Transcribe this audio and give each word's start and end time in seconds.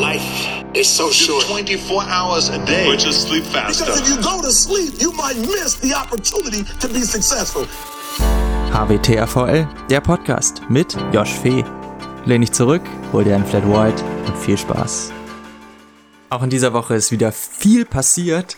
Life 0.00 0.64
is 0.72 0.88
so 0.88 1.10
short. 1.10 1.44
24 1.44 2.02
hours 2.04 2.48
a 2.48 2.58
day. 2.64 2.86
But 2.86 2.98
just 2.98 3.28
sleep 3.28 3.44
faster. 3.44 3.84
Because 3.84 4.00
if 4.00 4.08
you 4.08 4.16
go 4.22 4.40
to 4.40 4.50
sleep, 4.50 4.94
you 4.98 5.12
might 5.12 5.36
miss 5.36 5.74
the 5.74 5.92
opportunity 5.92 6.64
to 6.64 6.88
be 6.88 7.02
successful. 7.02 7.66
HWTRVL, 8.72 9.68
der 9.90 10.00
Podcast 10.00 10.62
mit 10.70 10.96
Josh 11.12 11.34
Fee. 11.34 11.62
Lehn 12.24 12.40
dich 12.40 12.52
zurück, 12.52 12.80
hol 13.12 13.24
dir 13.24 13.34
einen 13.34 13.44
Flat 13.44 13.66
White 13.66 14.02
und 14.26 14.38
viel 14.38 14.56
Spaß. 14.56 15.12
Auch 16.30 16.42
in 16.42 16.48
dieser 16.48 16.72
Woche 16.72 16.94
ist 16.94 17.10
wieder 17.10 17.30
viel 17.30 17.84
passiert. 17.84 18.56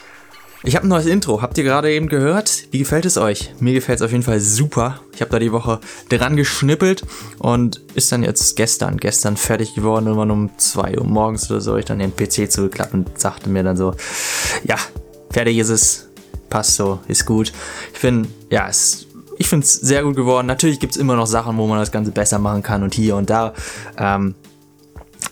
Ich 0.64 0.76
habe 0.76 0.86
ein 0.86 0.90
neues 0.90 1.06
Intro, 1.06 1.42
habt 1.42 1.58
ihr 1.58 1.64
gerade 1.64 1.90
eben 1.90 2.08
gehört? 2.08 2.68
Wie 2.70 2.78
gefällt 2.78 3.04
es 3.04 3.18
euch? 3.18 3.52
Mir 3.58 3.72
gefällt 3.72 3.96
es 3.96 4.02
auf 4.02 4.12
jeden 4.12 4.22
Fall 4.22 4.38
super. 4.38 5.00
Ich 5.12 5.20
habe 5.20 5.30
da 5.32 5.40
die 5.40 5.50
Woche 5.50 5.80
dran 6.08 6.36
geschnippelt 6.36 7.02
und 7.38 7.80
ist 7.94 8.12
dann 8.12 8.22
jetzt 8.22 8.54
gestern, 8.54 8.98
gestern 8.98 9.36
fertig 9.36 9.74
geworden, 9.74 10.06
irgendwann 10.06 10.30
um 10.30 10.50
2 10.56 10.98
Uhr 10.98 11.04
morgens 11.04 11.50
oder 11.50 11.60
so, 11.60 11.76
ich 11.76 11.84
dann 11.84 11.98
den 11.98 12.14
PC 12.14 12.48
zugeklappt 12.48 12.94
und 12.94 13.18
sagte 13.18 13.50
mir 13.50 13.64
dann 13.64 13.76
so, 13.76 13.96
ja, 14.62 14.76
fertig 15.30 15.58
ist 15.58 15.70
es, 15.70 16.10
passt 16.48 16.76
so, 16.76 17.00
ist 17.08 17.26
gut. 17.26 17.52
Ich 17.92 17.98
finde, 17.98 18.28
ja, 18.48 18.68
es 18.68 19.08
ich 19.38 19.48
finde 19.48 19.64
es 19.64 19.74
sehr 19.74 20.04
gut 20.04 20.14
geworden. 20.14 20.46
Natürlich 20.46 20.78
gibt 20.78 20.92
es 20.92 21.00
immer 21.00 21.16
noch 21.16 21.26
Sachen, 21.26 21.56
wo 21.56 21.66
man 21.66 21.80
das 21.80 21.90
Ganze 21.90 22.12
besser 22.12 22.38
machen 22.38 22.62
kann 22.62 22.84
und 22.84 22.94
hier 22.94 23.16
und 23.16 23.30
da. 23.30 23.54
Ähm, 23.98 24.36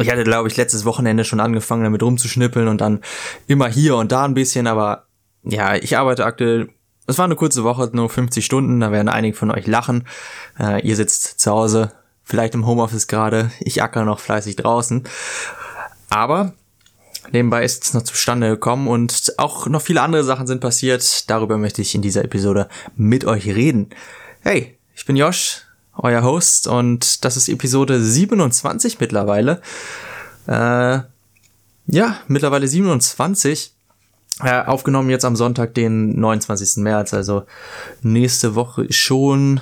ich 0.01 0.11
hatte, 0.11 0.25
glaube 0.25 0.49
ich, 0.49 0.57
letztes 0.57 0.85
Wochenende 0.85 1.25
schon 1.25 1.39
angefangen, 1.39 1.85
damit 1.85 2.03
rumzuschnippeln 2.03 2.67
und 2.67 2.81
dann 2.81 3.01
immer 3.47 3.69
hier 3.69 3.95
und 3.95 4.11
da 4.11 4.25
ein 4.25 4.35
bisschen, 4.35 4.67
aber 4.67 5.07
ja, 5.43 5.75
ich 5.77 5.97
arbeite 5.97 6.25
aktuell, 6.25 6.69
es 7.07 7.19
war 7.19 7.25
eine 7.25 7.37
kurze 7.37 7.65
Woche, 7.65 7.91
nur 7.93 8.09
50 8.09 8.45
Stunden, 8.45 8.81
da 8.81 8.93
werden 8.93 9.09
einige 9.09 9.37
von 9.37 9.51
euch 9.51 9.67
lachen. 9.67 10.07
Äh, 10.59 10.87
ihr 10.87 10.97
sitzt 10.97 11.41
zu 11.41 11.51
Hause, 11.51 11.93
vielleicht 12.23 12.55
im 12.55 12.67
Homeoffice 12.67 13.07
gerade, 13.07 13.51
ich 13.61 13.83
acker 13.83 14.05
noch 14.05 14.21
fleißig 14.21 14.57
draußen. 14.57 15.05
Aber 16.09 16.53
nebenbei 17.33 17.65
ist 17.65 17.85
es 17.85 17.95
noch 17.95 18.03
zustande 18.03 18.51
gekommen 18.51 18.89
und 18.89 19.35
auch 19.39 19.67
noch 19.67 19.83
viele 19.83 20.03
andere 20.03 20.25
Sachen 20.25 20.47
sind 20.47 20.61
passiert. 20.61 21.29
Darüber 21.31 21.59
möchte 21.59 21.83
ich 21.83 21.95
in 21.95 22.03
dieser 22.03 22.25
Episode 22.25 22.69
mit 22.97 23.25
euch 23.25 23.47
reden. 23.47 23.91
Hey, 24.41 24.79
ich 24.95 25.07
bin 25.07 25.17
Josh, 25.17 25.63
euer 25.97 26.23
Host 26.23 26.67
und 26.67 27.25
das 27.25 27.37
ist 27.37 27.49
Episode 27.49 28.01
27 28.01 29.01
mittlerweile. 29.01 29.61
Äh, 30.47 31.01
ja, 31.87 32.17
mittlerweile 32.29 32.69
27. 32.69 33.73
Äh, 34.43 34.63
aufgenommen 34.63 35.11
jetzt 35.11 35.25
am 35.25 35.37
Sonntag, 35.37 35.75
den 35.75 36.19
29. 36.19 36.83
März, 36.83 37.13
also 37.13 37.45
nächste 38.03 38.55
Woche 38.55 38.85
ist 38.85 38.97
schon, 38.97 39.61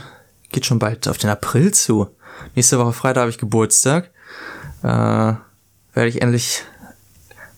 geht 0.51 0.67
schon 0.67 0.79
bald 0.79 1.09
auf 1.09 1.19
den 1.19 1.31
April 1.31 1.73
zu. 1.73 2.09
Nächste 2.55 2.79
Woche 2.79 2.93
Freitag 2.93 3.23
habe 3.23 3.31
ich 3.31 3.39
Geburtstag. 3.39 4.11
Äh, 4.83 4.87
werde 4.87 6.09
ich 6.09 6.23
endlich 6.23 6.62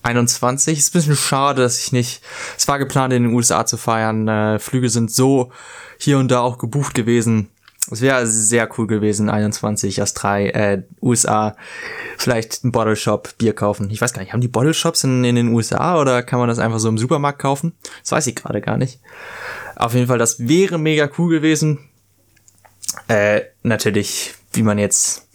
21. 0.02 0.78
Ist 0.78 0.90
ein 0.90 0.98
bisschen 0.98 1.16
schade, 1.16 1.62
dass 1.62 1.78
ich 1.78 1.92
nicht. 1.92 2.22
Es 2.56 2.66
war 2.68 2.78
geplant, 2.78 3.12
in 3.12 3.24
den 3.24 3.34
USA 3.34 3.66
zu 3.66 3.76
feiern. 3.76 4.26
Äh, 4.26 4.58
Flüge 4.58 4.88
sind 4.88 5.12
so 5.12 5.52
hier 5.98 6.18
und 6.18 6.28
da 6.28 6.40
auch 6.40 6.58
gebucht 6.58 6.94
gewesen. 6.94 7.50
Es 7.90 8.00
wäre 8.00 8.26
sehr 8.26 8.68
cool 8.76 8.86
gewesen, 8.86 9.30
21 9.30 10.02
aus 10.02 10.14
drei 10.14 10.48
äh, 10.50 10.82
USA. 11.00 11.56
Vielleicht 12.18 12.62
ein 12.62 12.72
Bottle 12.72 12.96
Shop 12.96 13.36
Bier 13.38 13.54
kaufen. 13.54 13.90
Ich 13.90 14.00
weiß 14.00 14.12
gar 14.12 14.22
nicht, 14.22 14.32
haben 14.32 14.40
die 14.40 14.48
Bottle 14.48 14.74
Shops 14.74 15.04
in, 15.04 15.24
in 15.24 15.36
den 15.36 15.48
USA 15.48 15.98
oder 16.00 16.22
kann 16.22 16.38
man 16.38 16.48
das 16.48 16.58
einfach 16.58 16.78
so 16.78 16.88
im 16.88 16.98
Supermarkt 16.98 17.38
kaufen? 17.38 17.72
Das 18.02 18.12
weiß 18.12 18.26
ich 18.26 18.36
gerade 18.36 18.60
gar 18.60 18.76
nicht. 18.76 19.00
Auf 19.76 19.94
jeden 19.94 20.08
Fall, 20.08 20.18
das 20.18 20.46
wäre 20.46 20.78
mega 20.78 21.08
cool 21.18 21.30
gewesen. 21.30 21.78
Äh, 23.08 23.42
natürlich, 23.62 24.34
wie 24.52 24.62
man 24.62 24.78
jetzt 24.78 25.28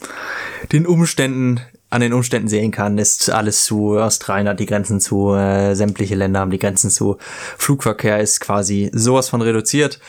den 0.71 0.85
Umständen 0.85 1.61
an 1.89 2.01
den 2.01 2.13
Umständen 2.13 2.49
sehen 2.49 2.71
kann, 2.71 2.97
ist 2.97 3.29
alles 3.29 3.63
zu. 3.63 3.97
Australien 3.97 4.49
hat 4.49 4.59
die 4.59 4.65
Grenzen 4.65 4.99
zu, 4.99 5.33
äh, 5.33 5.75
sämtliche 5.75 6.15
Länder 6.15 6.41
haben 6.41 6.51
die 6.51 6.59
Grenzen 6.59 6.89
zu. 6.89 7.17
Flugverkehr 7.57 8.19
ist 8.19 8.41
quasi 8.41 8.91
sowas 8.93 9.29
von 9.29 9.41
reduziert. 9.41 9.99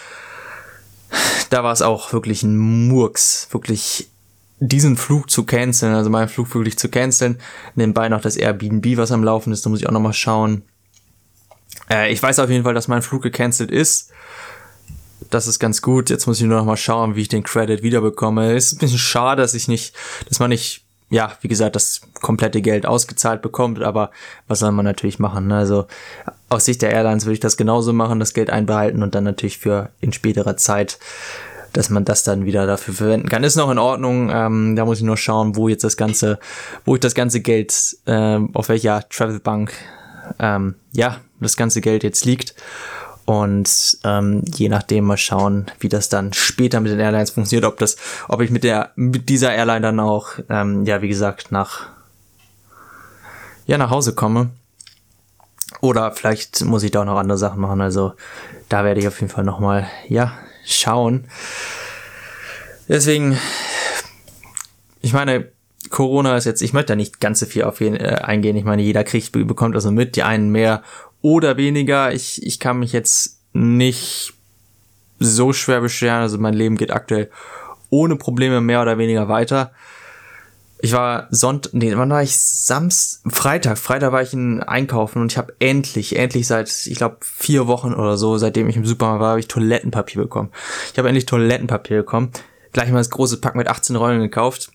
Da 1.50 1.64
war 1.64 1.72
es 1.72 1.82
auch 1.82 2.12
wirklich 2.12 2.42
ein 2.42 2.56
Murks, 2.56 3.48
wirklich 3.50 4.08
diesen 4.58 4.96
Flug 4.96 5.30
zu 5.30 5.44
canceln, 5.44 5.94
also 5.94 6.08
meinen 6.10 6.28
Flug 6.28 6.54
wirklich 6.54 6.78
zu 6.78 6.88
canceln. 6.88 7.38
Nebenbei 7.74 8.08
noch 8.08 8.20
das 8.20 8.36
Airbnb, 8.36 8.96
was 8.96 9.12
am 9.12 9.22
Laufen 9.22 9.52
ist, 9.52 9.66
da 9.66 9.70
muss 9.70 9.80
ich 9.80 9.88
auch 9.88 9.92
nochmal 9.92 10.14
schauen. 10.14 10.62
Äh, 11.90 12.12
ich 12.12 12.22
weiß 12.22 12.38
auf 12.38 12.50
jeden 12.50 12.64
Fall, 12.64 12.74
dass 12.74 12.88
mein 12.88 13.02
Flug 13.02 13.22
gecancelt 13.22 13.70
ist. 13.70 14.10
Das 15.30 15.46
ist 15.46 15.58
ganz 15.58 15.82
gut. 15.82 16.08
Jetzt 16.10 16.26
muss 16.26 16.40
ich 16.40 16.46
nur 16.46 16.58
noch 16.58 16.64
mal 16.64 16.76
schauen, 16.76 17.16
wie 17.16 17.22
ich 17.22 17.28
den 17.28 17.42
Credit 17.42 17.82
wiederbekomme. 17.82 18.54
Ist 18.54 18.72
ein 18.72 18.78
bisschen 18.78 18.98
schade, 18.98 19.42
dass 19.42 19.54
ich 19.54 19.68
nicht, 19.68 19.94
dass 20.28 20.38
man 20.38 20.50
nicht 20.50 20.85
ja, 21.08 21.32
wie 21.40 21.48
gesagt, 21.48 21.76
das 21.76 22.00
komplette 22.20 22.60
Geld 22.62 22.84
ausgezahlt 22.84 23.42
bekommt, 23.42 23.80
aber 23.80 24.10
was 24.48 24.58
soll 24.58 24.72
man 24.72 24.84
natürlich 24.84 25.18
machen? 25.18 25.46
Ne? 25.48 25.56
Also 25.56 25.86
aus 26.48 26.64
Sicht 26.64 26.82
der 26.82 26.90
Airlines 26.90 27.24
würde 27.24 27.34
ich 27.34 27.40
das 27.40 27.56
genauso 27.56 27.92
machen, 27.92 28.18
das 28.18 28.34
Geld 28.34 28.50
einbehalten 28.50 29.02
und 29.02 29.14
dann 29.14 29.24
natürlich 29.24 29.58
für 29.58 29.90
in 30.00 30.12
späterer 30.12 30.56
Zeit, 30.56 30.98
dass 31.72 31.90
man 31.90 32.04
das 32.04 32.24
dann 32.24 32.44
wieder 32.44 32.66
dafür 32.66 32.94
verwenden 32.94 33.28
kann. 33.28 33.44
Ist 33.44 33.56
noch 33.56 33.70
in 33.70 33.78
Ordnung. 33.78 34.30
Ähm, 34.32 34.76
da 34.76 34.84
muss 34.84 34.98
ich 34.98 35.04
nur 35.04 35.16
schauen, 35.16 35.56
wo 35.56 35.68
jetzt 35.68 35.84
das 35.84 35.96
ganze, 35.96 36.38
wo 36.84 36.94
ich 36.94 37.00
das 37.00 37.14
ganze 37.14 37.40
Geld, 37.40 37.96
äh, 38.06 38.38
auf 38.54 38.68
welcher 38.68 39.08
Travelbank, 39.08 39.72
ähm, 40.38 40.74
ja, 40.92 41.20
das 41.40 41.56
ganze 41.56 41.80
Geld 41.80 42.02
jetzt 42.02 42.24
liegt. 42.24 42.54
Und 43.26 43.98
ähm, 44.04 44.42
je 44.54 44.68
nachdem 44.68 45.04
mal 45.04 45.16
schauen, 45.16 45.66
wie 45.80 45.88
das 45.88 46.08
dann 46.08 46.32
später 46.32 46.78
mit 46.78 46.92
den 46.92 47.00
Airlines 47.00 47.30
funktioniert, 47.30 47.64
ob 47.64 47.76
das, 47.78 47.96
ob 48.28 48.40
ich 48.40 48.50
mit 48.50 48.62
der, 48.62 48.92
mit 48.94 49.28
dieser 49.28 49.52
Airline 49.52 49.80
dann 49.80 49.98
auch, 49.98 50.30
ähm, 50.48 50.84
ja, 50.84 51.02
wie 51.02 51.08
gesagt, 51.08 51.50
nach, 51.50 51.88
ja, 53.66 53.78
nach 53.78 53.90
Hause 53.90 54.14
komme. 54.14 54.50
Oder 55.80 56.12
vielleicht 56.12 56.64
muss 56.64 56.84
ich 56.84 56.92
da 56.92 57.00
auch 57.02 57.04
noch 57.04 57.18
andere 57.18 57.36
Sachen 57.36 57.60
machen. 57.60 57.80
Also 57.80 58.12
da 58.68 58.84
werde 58.84 59.00
ich 59.00 59.08
auf 59.08 59.20
jeden 59.20 59.32
Fall 59.32 59.44
nochmal, 59.44 59.88
ja, 60.08 60.32
schauen. 60.64 61.24
Deswegen, 62.88 63.36
ich 65.00 65.12
meine, 65.12 65.50
Corona 65.90 66.36
ist 66.36 66.44
jetzt, 66.44 66.62
ich 66.62 66.72
möchte 66.72 66.92
da 66.92 66.96
nicht 66.96 67.20
ganz 67.20 67.40
so 67.40 67.46
viel 67.46 67.64
auf 67.64 67.80
jeden, 67.80 67.96
äh, 67.96 68.20
eingehen. 68.22 68.56
Ich 68.56 68.64
meine, 68.64 68.82
jeder 68.82 69.02
kriegt, 69.02 69.32
bekommt 69.32 69.74
also 69.74 69.90
mit, 69.90 70.14
die 70.14 70.22
einen 70.22 70.50
mehr 70.50 70.82
oder 71.26 71.56
weniger. 71.56 72.12
Ich, 72.12 72.40
ich 72.46 72.60
kann 72.60 72.78
mich 72.78 72.92
jetzt 72.92 73.40
nicht 73.52 74.32
so 75.18 75.52
schwer 75.52 75.80
beschweren. 75.80 76.20
Also 76.20 76.38
mein 76.38 76.54
Leben 76.54 76.76
geht 76.76 76.92
aktuell 76.92 77.32
ohne 77.90 78.14
Probleme 78.14 78.60
mehr 78.60 78.80
oder 78.80 78.96
weniger 78.96 79.28
weiter. 79.28 79.72
Ich 80.78 80.92
war 80.92 81.26
Sonntag, 81.30 81.74
nee, 81.74 81.96
wann 81.96 82.10
war 82.10 82.22
ich? 82.22 82.38
Samstag, 82.38 83.32
Freitag. 83.32 83.76
Freitag 83.76 84.12
war 84.12 84.22
ich 84.22 84.34
in 84.34 84.62
Einkaufen 84.62 85.20
und 85.20 85.32
ich 85.32 85.36
habe 85.36 85.52
endlich, 85.58 86.14
endlich 86.14 86.46
seit, 86.46 86.70
ich 86.86 86.96
glaube, 86.96 87.16
vier 87.22 87.66
Wochen 87.66 87.92
oder 87.92 88.16
so, 88.16 88.38
seitdem 88.38 88.68
ich 88.68 88.76
im 88.76 88.86
Supermarkt 88.86 89.20
war, 89.20 89.30
habe 89.30 89.40
ich 89.40 89.48
Toilettenpapier 89.48 90.22
bekommen. 90.22 90.52
Ich 90.92 90.98
habe 90.98 91.08
endlich 91.08 91.26
Toilettenpapier 91.26 91.96
bekommen. 91.96 92.30
Gleich 92.72 92.92
mal 92.92 92.98
das 92.98 93.10
große 93.10 93.40
Pack 93.40 93.56
mit 93.56 93.66
18 93.66 93.96
Rollen 93.96 94.20
gekauft. 94.20 94.70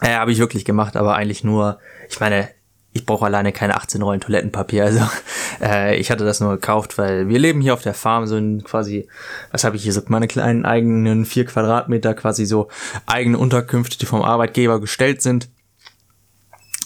Äh, 0.00 0.14
habe 0.14 0.32
ich 0.32 0.38
wirklich 0.38 0.64
gemacht, 0.64 0.96
aber 0.96 1.14
eigentlich 1.14 1.44
nur, 1.44 1.78
ich 2.08 2.20
meine, 2.20 2.48
ich 2.92 3.06
brauche 3.06 3.24
alleine 3.24 3.52
keine 3.52 3.76
18 3.76 4.02
Rollen 4.02 4.20
Toilettenpapier. 4.20 4.84
Also 4.84 5.00
äh, 5.60 5.96
ich 5.96 6.10
hatte 6.10 6.24
das 6.24 6.40
nur 6.40 6.52
gekauft, 6.52 6.98
weil 6.98 7.28
wir 7.28 7.38
leben 7.38 7.60
hier 7.60 7.74
auf 7.74 7.82
der 7.82 7.94
Farm, 7.94 8.26
so 8.26 8.36
in 8.36 8.64
quasi, 8.64 9.08
was 9.52 9.64
habe 9.64 9.76
ich 9.76 9.82
hier, 9.82 9.92
so 9.92 10.02
meine 10.08 10.26
kleinen 10.26 10.64
eigenen 10.64 11.24
vier 11.24 11.44
Quadratmeter, 11.44 12.14
quasi 12.14 12.46
so 12.46 12.68
eigene 13.06 13.38
Unterkünfte, 13.38 13.98
die 13.98 14.06
vom 14.06 14.22
Arbeitgeber 14.22 14.80
gestellt 14.80 15.22
sind. 15.22 15.48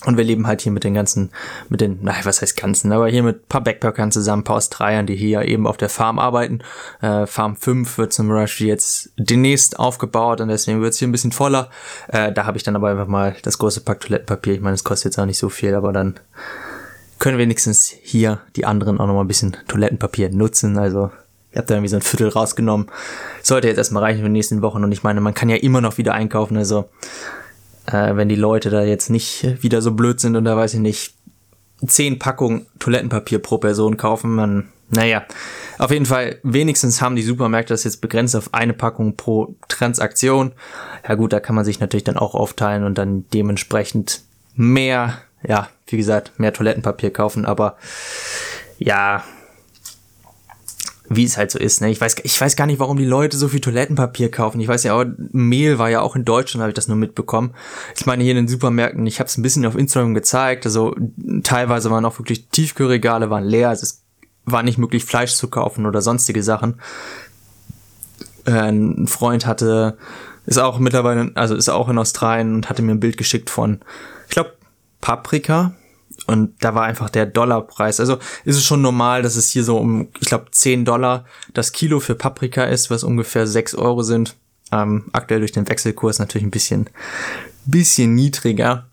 Und 0.06 0.16
wir 0.16 0.25
leben 0.25 0.47
halt 0.47 0.60
hier 0.60 0.72
mit 0.72 0.84
den 0.84 0.94
ganzen, 0.94 1.31
mit 1.69 1.81
den, 1.81 1.98
na, 2.03 2.15
was 2.25 2.42
heißt 2.42 2.56
ganzen, 2.56 2.92
aber 2.92 3.09
hier 3.09 3.22
mit 3.22 3.48
paar 3.48 3.62
Backpackern 3.62 4.12
zusammen, 4.12 4.44
paar 4.44 4.56
Australiern, 4.56 5.06
die 5.06 5.16
hier 5.16 5.42
eben 5.42 5.66
auf 5.66 5.76
der 5.76 5.88
Farm 5.88 6.19
arbeiten. 6.19 6.60
Äh, 7.00 7.26
Farm 7.26 7.56
5 7.56 7.98
wird 7.98 8.12
zum 8.12 8.28
Beispiel 8.28 8.66
jetzt 8.66 9.10
demnächst 9.16 9.78
aufgebaut 9.78 10.41
und 10.41 10.48
deswegen 10.48 10.81
wird 10.82 10.93
es 10.93 10.98
hier 10.98 11.09
ein 11.09 11.12
bisschen 11.12 11.32
voller. 11.32 11.70
Äh, 12.09 12.32
da 12.32 12.44
habe 12.47 12.56
ich 12.56 12.62
dann 12.62 12.76
aber 12.76 12.91
einfach 12.91 13.06
mal 13.06 13.34
das 13.43 13.59
große 13.59 13.81
Pack 13.81 14.00
Toilettenpapier. 14.00 14.54
Ich 14.54 14.60
meine, 14.60 14.75
es 14.75 14.84
kostet 14.84 15.06
jetzt 15.06 15.19
auch 15.19 15.26
nicht 15.26 15.38
so 15.38 15.48
viel, 15.48 15.75
aber 15.75 15.93
dann 15.93 16.20
können 17.19 17.38
wenigstens 17.38 17.94
hier 18.02 18.40
die 18.56 18.67
anderen 18.67 19.00
auch 19.00 19.06
nochmal 19.06 19.25
ein 19.25 19.29
bisschen 19.29 19.56
Toilettenpapier 19.69 20.31
nutzen. 20.31 20.76
Also 20.76 21.11
ich 21.50 21.56
habe 21.56 21.69
da 21.69 21.75
irgendwie 21.75 21.88
so 21.88 21.96
ein 21.96 22.02
Viertel 22.02 22.29
rausgenommen. 22.29 22.90
Sollte 23.43 23.69
jetzt 23.69 23.79
erstmal 23.79 24.02
reichen 24.02 24.19
für 24.19 24.26
die 24.26 24.32
nächsten 24.32 24.61
Wochen 24.61 24.82
und 24.84 24.93
ich 24.93 25.02
meine, 25.05 25.20
man 25.20 25.34
kann 25.34 25.49
ja 25.49 25.56
immer 25.56 25.81
noch 25.81 25.99
wieder 25.99 26.12
einkaufen, 26.12 26.56
also 26.56 26.90
äh, 27.86 28.16
wenn 28.16 28.28
die 28.28 28.34
Leute 28.34 28.70
da 28.70 28.82
jetzt 28.82 29.10
nicht 29.10 29.62
wieder 29.62 29.82
so 29.82 29.92
blöd 29.92 30.20
sind 30.20 30.36
und 30.36 30.44
da 30.44 30.56
weiß 30.56 30.75
ich 30.75 30.81
nicht, 30.81 31.14
zehn 31.86 32.19
Packungen 32.19 32.66
Toilettenpapier 32.78 33.40
pro 33.40 33.58
Person 33.58 33.96
kaufen, 33.96 34.34
man, 34.34 34.69
naja, 34.90 35.25
auf 35.78 35.90
jeden 35.90 36.06
Fall, 36.06 36.38
wenigstens 36.42 37.02
haben 37.02 37.16
die 37.16 37.22
Supermärkte 37.22 37.75
das 37.75 37.84
jetzt 37.84 38.00
begrenzt 38.00 38.36
auf 38.36 38.54
eine 38.54 38.72
Packung 38.72 39.16
pro 39.16 39.56
Transaktion. 39.69 40.52
Ja 41.06 41.14
gut, 41.16 41.32
da 41.32 41.40
kann 41.40 41.56
man 41.56 41.64
sich 41.64 41.81
natürlich 41.81 42.04
dann 42.04 42.16
auch 42.16 42.34
aufteilen 42.34 42.84
und 42.84 42.96
dann 42.96 43.28
dementsprechend 43.34 44.22
mehr, 44.54 45.19
ja, 45.46 45.69
wie 45.88 45.96
gesagt, 45.96 46.38
mehr 46.38 46.52
Toilettenpapier 46.52 47.12
kaufen, 47.12 47.44
aber 47.44 47.76
ja, 48.78 49.25
wie 51.16 51.25
es 51.25 51.37
halt 51.37 51.50
so 51.50 51.58
ist. 51.58 51.81
Ne? 51.81 51.90
Ich, 51.90 52.00
weiß, 52.00 52.16
ich 52.22 52.40
weiß 52.40 52.56
gar 52.56 52.66
nicht, 52.66 52.78
warum 52.78 52.96
die 52.96 53.05
Leute 53.05 53.37
so 53.37 53.49
viel 53.49 53.61
Toilettenpapier 53.61 54.31
kaufen. 54.31 54.61
Ich 54.61 54.69
weiß 54.69 54.82
ja 54.84 54.94
auch, 54.94 55.05
Mehl 55.32 55.78
war 55.78 55.90
ja 55.90 56.00
auch 56.00 56.16
in 56.16 56.25
Deutschland, 56.25 56.62
habe 56.62 56.70
ich 56.70 56.75
das 56.75 56.88
nur 56.88 56.96
mitbekommen. 56.96 57.55
Ich 57.96 58.06
meine, 58.06 58.22
hier 58.22 58.32
in 58.32 58.37
den 58.37 58.49
Supermärkten, 58.49 59.06
ich 59.06 59.20
habe 59.20 59.28
es 59.28 59.37
ein 59.37 59.43
bisschen 59.43 59.66
auf 59.66 59.76
Instagram 59.76 60.14
gezeigt. 60.14 60.66
Also 60.66 60.94
teilweise 61.43 61.90
waren 61.90 62.05
auch 62.05 62.19
wirklich 62.19 62.49
Tiefkühlregale 62.49 63.31
waren 63.31 63.44
leer. 63.44 63.69
Also 63.69 63.82
es 63.84 64.02
war 64.44 64.62
nicht 64.62 64.78
möglich, 64.78 65.05
Fleisch 65.05 65.34
zu 65.34 65.49
kaufen 65.49 65.87
oder 65.87 66.02
sonstige 66.02 66.43
Sachen. 66.43 66.81
Ein 68.44 69.06
Freund 69.06 69.46
hatte, 69.46 69.96
ist 70.46 70.58
auch 70.58 70.78
mittlerweile, 70.78 71.32
also 71.34 71.55
ist 71.55 71.69
auch 71.69 71.88
in 71.88 71.99
Australien 71.99 72.55
und 72.55 72.69
hatte 72.69 72.82
mir 72.82 72.93
ein 72.93 73.00
Bild 73.00 73.17
geschickt 73.17 73.49
von, 73.49 73.81
ich 74.28 74.34
glaube, 74.34 74.52
Paprika 75.00 75.75
und 76.26 76.62
da 76.62 76.75
war 76.75 76.85
einfach 76.85 77.11
der 77.11 77.26
Dollarpreis. 77.26 78.00
Also 78.00 78.19
ist 78.44 78.56
es 78.56 78.65
schon 78.65 78.82
normal, 78.82 79.23
dass 79.23 79.37
es 79.37 79.50
hier 79.50 79.65
so 79.65 79.76
um, 79.79 80.09
ich 80.21 80.29
glaube, 80.29 80.47
10 80.50 80.85
Dollar 80.85 81.25
das 81.53 81.73
Kilo 81.73 82.00
für 82.00 82.15
Paprika 82.15 82.65
ist, 82.65 82.91
was 82.91 83.05
ungefähr 83.05 83.47
6 83.47 83.75
Euro 83.75 84.03
sind. 84.03 84.37
Ähm, 84.73 85.11
aktuell 85.12 85.41
durch 85.41 85.53
den 85.53 85.69
Wechselkurs 85.69 86.19
natürlich 86.19 86.47
ein 86.47 86.50
bisschen, 86.50 86.88
bisschen 87.67 88.15
niedriger. 88.15 88.87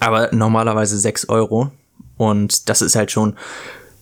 Aber 0.00 0.30
normalerweise 0.32 0.98
6 0.98 1.28
Euro. 1.28 1.70
Und 2.16 2.68
das 2.68 2.82
ist 2.82 2.96
halt 2.96 3.10
schon 3.10 3.36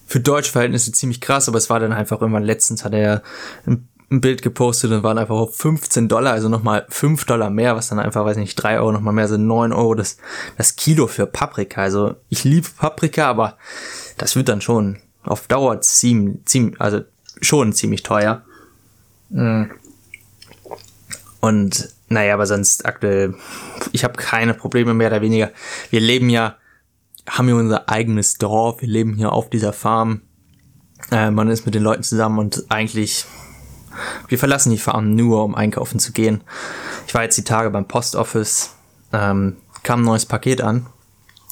für 0.06 0.20
deutsche 0.20 0.52
Verhältnisse 0.52 0.92
ziemlich 0.92 1.20
krass, 1.20 1.48
aber 1.48 1.58
es 1.58 1.68
war 1.68 1.80
dann 1.80 1.92
einfach 1.92 2.20
irgendwann 2.20 2.44
letztens 2.44 2.84
hat 2.84 2.94
er 2.94 3.22
ein 3.66 3.88
ein 4.10 4.20
Bild 4.20 4.42
gepostet 4.42 4.92
und 4.92 5.02
waren 5.02 5.18
einfach 5.18 5.34
auf 5.34 5.56
15 5.56 6.08
Dollar, 6.08 6.32
also 6.32 6.48
nochmal 6.48 6.86
5 6.88 7.24
Dollar 7.24 7.50
mehr, 7.50 7.74
was 7.74 7.88
dann 7.88 7.98
einfach, 7.98 8.24
weiß 8.24 8.36
nicht, 8.36 8.54
3 8.54 8.78
Euro 8.78 8.92
nochmal 8.92 9.14
mehr 9.14 9.26
sind, 9.26 9.46
9 9.46 9.72
Euro 9.72 9.94
das, 9.94 10.18
das 10.56 10.76
Kilo 10.76 11.08
für 11.08 11.26
Paprika. 11.26 11.82
Also 11.82 12.14
ich 12.28 12.44
liebe 12.44 12.68
Paprika, 12.76 13.28
aber 13.28 13.56
das 14.16 14.36
wird 14.36 14.48
dann 14.48 14.60
schon 14.60 14.98
auf 15.24 15.48
Dauer 15.48 15.80
ziemlich, 15.80 16.44
ziemlich 16.44 16.80
also 16.80 17.00
schon 17.40 17.72
ziemlich 17.72 18.04
teuer. 18.04 18.42
Mm. 19.30 19.64
Und 21.40 21.88
naja, 22.08 22.34
aber 22.34 22.46
sonst 22.46 22.86
aktuell, 22.86 23.34
ich 23.92 24.04
habe 24.04 24.14
keine 24.14 24.54
Probleme 24.54 24.94
mehr 24.94 25.08
oder 25.08 25.20
weniger. 25.20 25.50
Wir 25.90 26.00
leben 26.00 26.30
ja, 26.30 26.56
haben 27.28 27.46
hier 27.46 27.56
unser 27.56 27.88
eigenes 27.88 28.34
Dorf, 28.34 28.80
wir 28.80 28.88
leben 28.88 29.14
hier 29.14 29.32
auf 29.32 29.50
dieser 29.50 29.72
Farm. 29.72 30.22
Äh, 31.10 31.32
man 31.32 31.48
ist 31.48 31.66
mit 31.66 31.74
den 31.74 31.82
Leuten 31.82 32.04
zusammen 32.04 32.38
und 32.38 32.64
eigentlich 32.68 33.26
wir 34.28 34.38
verlassen 34.38 34.70
die 34.70 34.78
Farm 34.78 35.14
nur, 35.14 35.44
um 35.44 35.54
einkaufen 35.54 35.98
zu 35.98 36.12
gehen. 36.12 36.42
Ich 37.06 37.14
war 37.14 37.22
jetzt 37.22 37.38
die 37.38 37.44
Tage 37.44 37.70
beim 37.70 37.86
Post 37.86 38.16
Office, 38.16 38.74
ähm, 39.12 39.56
kam 39.82 40.02
ein 40.02 40.04
neues 40.04 40.26
Paket 40.26 40.60
an. 40.60 40.86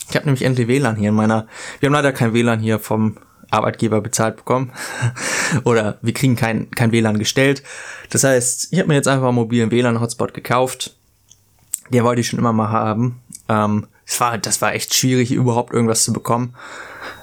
Ich 0.08 0.16
habe 0.16 0.26
nämlich 0.26 0.42
endlich 0.42 0.68
WLAN 0.68 0.96
hier 0.96 1.10
in 1.10 1.14
meiner. 1.14 1.46
Wir 1.80 1.88
haben 1.88 1.94
leider 1.94 2.12
kein 2.12 2.34
WLAN 2.34 2.60
hier 2.60 2.78
vom 2.78 3.16
Arbeitgeber 3.50 4.00
bezahlt 4.00 4.36
bekommen. 4.36 4.72
Oder 5.64 5.98
wir 6.02 6.12
kriegen 6.12 6.36
kein, 6.36 6.70
kein 6.70 6.92
WLAN 6.92 7.18
gestellt. 7.18 7.62
Das 8.10 8.24
heißt, 8.24 8.68
ich 8.72 8.78
habe 8.78 8.88
mir 8.88 8.94
jetzt 8.94 9.08
einfach 9.08 9.28
einen 9.28 9.36
mobilen 9.36 9.70
WLAN-Hotspot 9.70 10.34
gekauft. 10.34 10.96
Den 11.90 12.04
wollte 12.04 12.20
ich 12.20 12.28
schon 12.28 12.38
immer 12.38 12.52
mal 12.52 12.70
haben. 12.70 13.20
Ähm, 13.48 13.86
das, 14.06 14.20
war, 14.20 14.38
das 14.38 14.60
war 14.60 14.74
echt 14.74 14.94
schwierig, 14.94 15.32
überhaupt 15.32 15.72
irgendwas 15.72 16.02
zu 16.02 16.12
bekommen. 16.12 16.54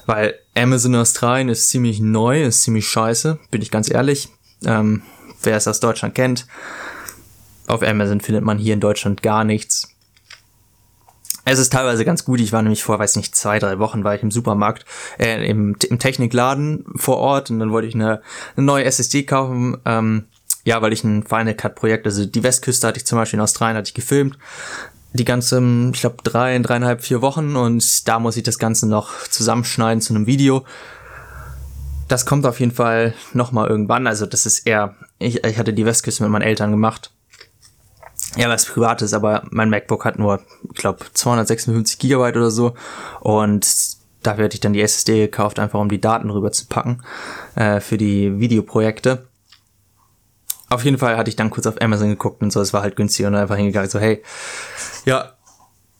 Weil 0.06 0.34
Amazon 0.56 0.96
Australien 0.96 1.48
ist 1.48 1.68
ziemlich 1.68 2.00
neu, 2.00 2.44
ist 2.44 2.62
ziemlich 2.62 2.88
scheiße, 2.88 3.38
bin 3.50 3.62
ich 3.62 3.70
ganz 3.70 3.90
ehrlich. 3.90 4.28
Ähm, 4.64 5.02
wer 5.44 5.56
es 5.56 5.68
aus 5.68 5.80
Deutschland 5.80 6.14
kennt, 6.14 6.46
auf 7.66 7.82
Amazon 7.82 8.20
findet 8.20 8.44
man 8.44 8.58
hier 8.58 8.74
in 8.74 8.80
Deutschland 8.80 9.22
gar 9.22 9.44
nichts. 9.44 9.88
Es 11.44 11.58
ist 11.58 11.72
teilweise 11.72 12.04
ganz 12.04 12.24
gut. 12.24 12.40
Ich 12.40 12.52
war 12.52 12.62
nämlich 12.62 12.84
vor, 12.84 12.98
weiß 12.98 13.16
nicht, 13.16 13.34
zwei, 13.34 13.58
drei 13.58 13.78
Wochen 13.78 14.04
war 14.04 14.14
ich 14.14 14.22
im 14.22 14.30
Supermarkt, 14.30 14.84
äh, 15.18 15.44
im, 15.48 15.76
im 15.88 15.98
Technikladen 15.98 16.84
vor 16.96 17.18
Ort 17.18 17.50
und 17.50 17.58
dann 17.58 17.72
wollte 17.72 17.88
ich 17.88 17.94
eine, 17.94 18.22
eine 18.56 18.66
neue 18.66 18.84
SSD 18.84 19.24
kaufen. 19.24 19.78
Ähm, 19.84 20.26
ja, 20.64 20.80
weil 20.80 20.92
ich 20.92 21.02
ein 21.02 21.24
Final 21.24 21.54
Cut 21.54 21.74
Projekt, 21.74 22.06
also 22.06 22.24
die 22.24 22.44
Westküste 22.44 22.86
hatte 22.86 22.98
ich 22.98 23.06
zum 23.06 23.18
Beispiel 23.18 23.38
in 23.38 23.42
Australien, 23.42 23.76
hatte 23.76 23.88
ich 23.88 23.94
gefilmt. 23.94 24.38
Die 25.14 25.24
ganze, 25.24 25.60
ich 25.92 26.00
glaube, 26.00 26.16
drei, 26.22 26.56
dreieinhalb, 26.58 27.02
vier 27.02 27.20
Wochen 27.20 27.56
und 27.56 28.08
da 28.08 28.20
muss 28.20 28.36
ich 28.36 28.44
das 28.44 28.58
Ganze 28.58 28.88
noch 28.88 29.28
zusammenschneiden 29.28 30.00
zu 30.00 30.14
einem 30.14 30.26
Video 30.26 30.64
das 32.12 32.26
kommt 32.26 32.44
auf 32.44 32.60
jeden 32.60 32.72
Fall 32.72 33.14
nochmal 33.32 33.68
irgendwann. 33.68 34.06
Also 34.06 34.26
das 34.26 34.44
ist 34.44 34.66
eher, 34.66 34.94
ich, 35.22 35.44
ich 35.44 35.58
hatte 35.58 35.72
die 35.72 35.86
Westküste 35.86 36.22
mit 36.22 36.32
meinen 36.32 36.42
Eltern 36.42 36.70
gemacht. 36.70 37.12
Ja, 38.36 38.48
was 38.48 38.64
privates, 38.64 39.12
aber 39.12 39.42
mein 39.50 39.68
MacBook 39.68 40.04
hat 40.04 40.18
nur, 40.18 40.40
ich 40.70 40.78
glaube, 40.78 41.04
256 41.12 41.98
Gigabyte 41.98 42.36
oder 42.36 42.50
so. 42.50 42.74
Und 43.20 43.66
dafür 44.22 44.44
hätte 44.44 44.54
ich 44.54 44.60
dann 44.60 44.72
die 44.72 44.80
SSD 44.80 45.20
gekauft, 45.20 45.58
einfach 45.58 45.80
um 45.80 45.88
die 45.88 46.00
Daten 46.00 46.30
rüber 46.30 46.52
zu 46.52 46.66
packen 46.66 47.02
äh, 47.56 47.80
für 47.80 47.98
die 47.98 48.38
Videoprojekte. 48.38 49.26
Auf 50.70 50.84
jeden 50.84 50.96
Fall 50.96 51.18
hatte 51.18 51.28
ich 51.28 51.36
dann 51.36 51.50
kurz 51.50 51.66
auf 51.66 51.80
Amazon 51.82 52.08
geguckt 52.08 52.40
und 52.42 52.50
so, 52.50 52.60
es 52.60 52.72
war 52.72 52.80
halt 52.80 52.96
günstig 52.96 53.26
und 53.26 53.34
einfach 53.34 53.56
hingegangen, 53.56 53.90
so, 53.90 53.98
hey, 53.98 54.22
ja, 55.04 55.34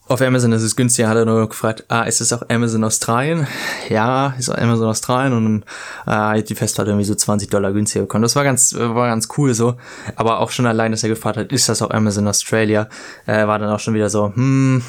auf 0.07 0.21
Amazon 0.21 0.51
ist 0.51 0.63
es 0.63 0.75
günstiger, 0.75 1.07
hat 1.07 1.17
er 1.17 1.25
nur 1.25 1.47
gefragt, 1.47 1.85
ah, 1.87 2.03
ist 2.03 2.19
es 2.19 2.33
auch 2.33 2.43
Amazon 2.49 2.83
Australien? 2.83 3.47
Ja, 3.89 4.33
ist 4.37 4.49
auch 4.49 4.57
Amazon 4.57 4.87
Australien 4.87 5.33
und 5.33 5.63
äh, 6.07 6.41
die 6.43 6.55
Festplatte 6.55 6.91
irgendwie 6.91 7.05
so 7.05 7.15
20 7.15 7.49
Dollar 7.49 7.73
günstiger 7.73 8.03
bekommen. 8.03 8.21
Das 8.23 8.35
war 8.35 8.43
ganz, 8.43 8.73
war 8.73 9.07
ganz 9.07 9.27
cool 9.37 9.53
so. 9.53 9.75
Aber 10.15 10.39
auch 10.39 10.51
schon 10.51 10.65
allein, 10.65 10.91
dass 10.91 11.03
er 11.03 11.09
gefragt 11.09 11.37
hat, 11.37 11.51
ist 11.51 11.69
das 11.69 11.81
auch 11.81 11.91
Amazon 11.91 12.27
Australia, 12.27 12.87
äh, 13.25 13.45
war 13.47 13.59
dann 13.59 13.69
auch 13.69 13.79
schon 13.79 13.93
wieder 13.93 14.09
so, 14.09 14.33
hm, 14.33 14.81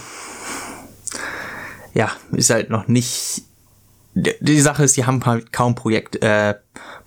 ja, 1.93 2.11
ist 2.32 2.50
halt 2.50 2.70
noch 2.70 2.88
nicht. 2.88 3.43
Die 4.14 4.61
Sache 4.61 4.84
ist, 4.84 4.96
die 4.96 5.06
haben 5.06 5.25
halt 5.26 5.52
kaum 5.52 5.75
Projekt, 5.75 6.22
äh, 6.22 6.55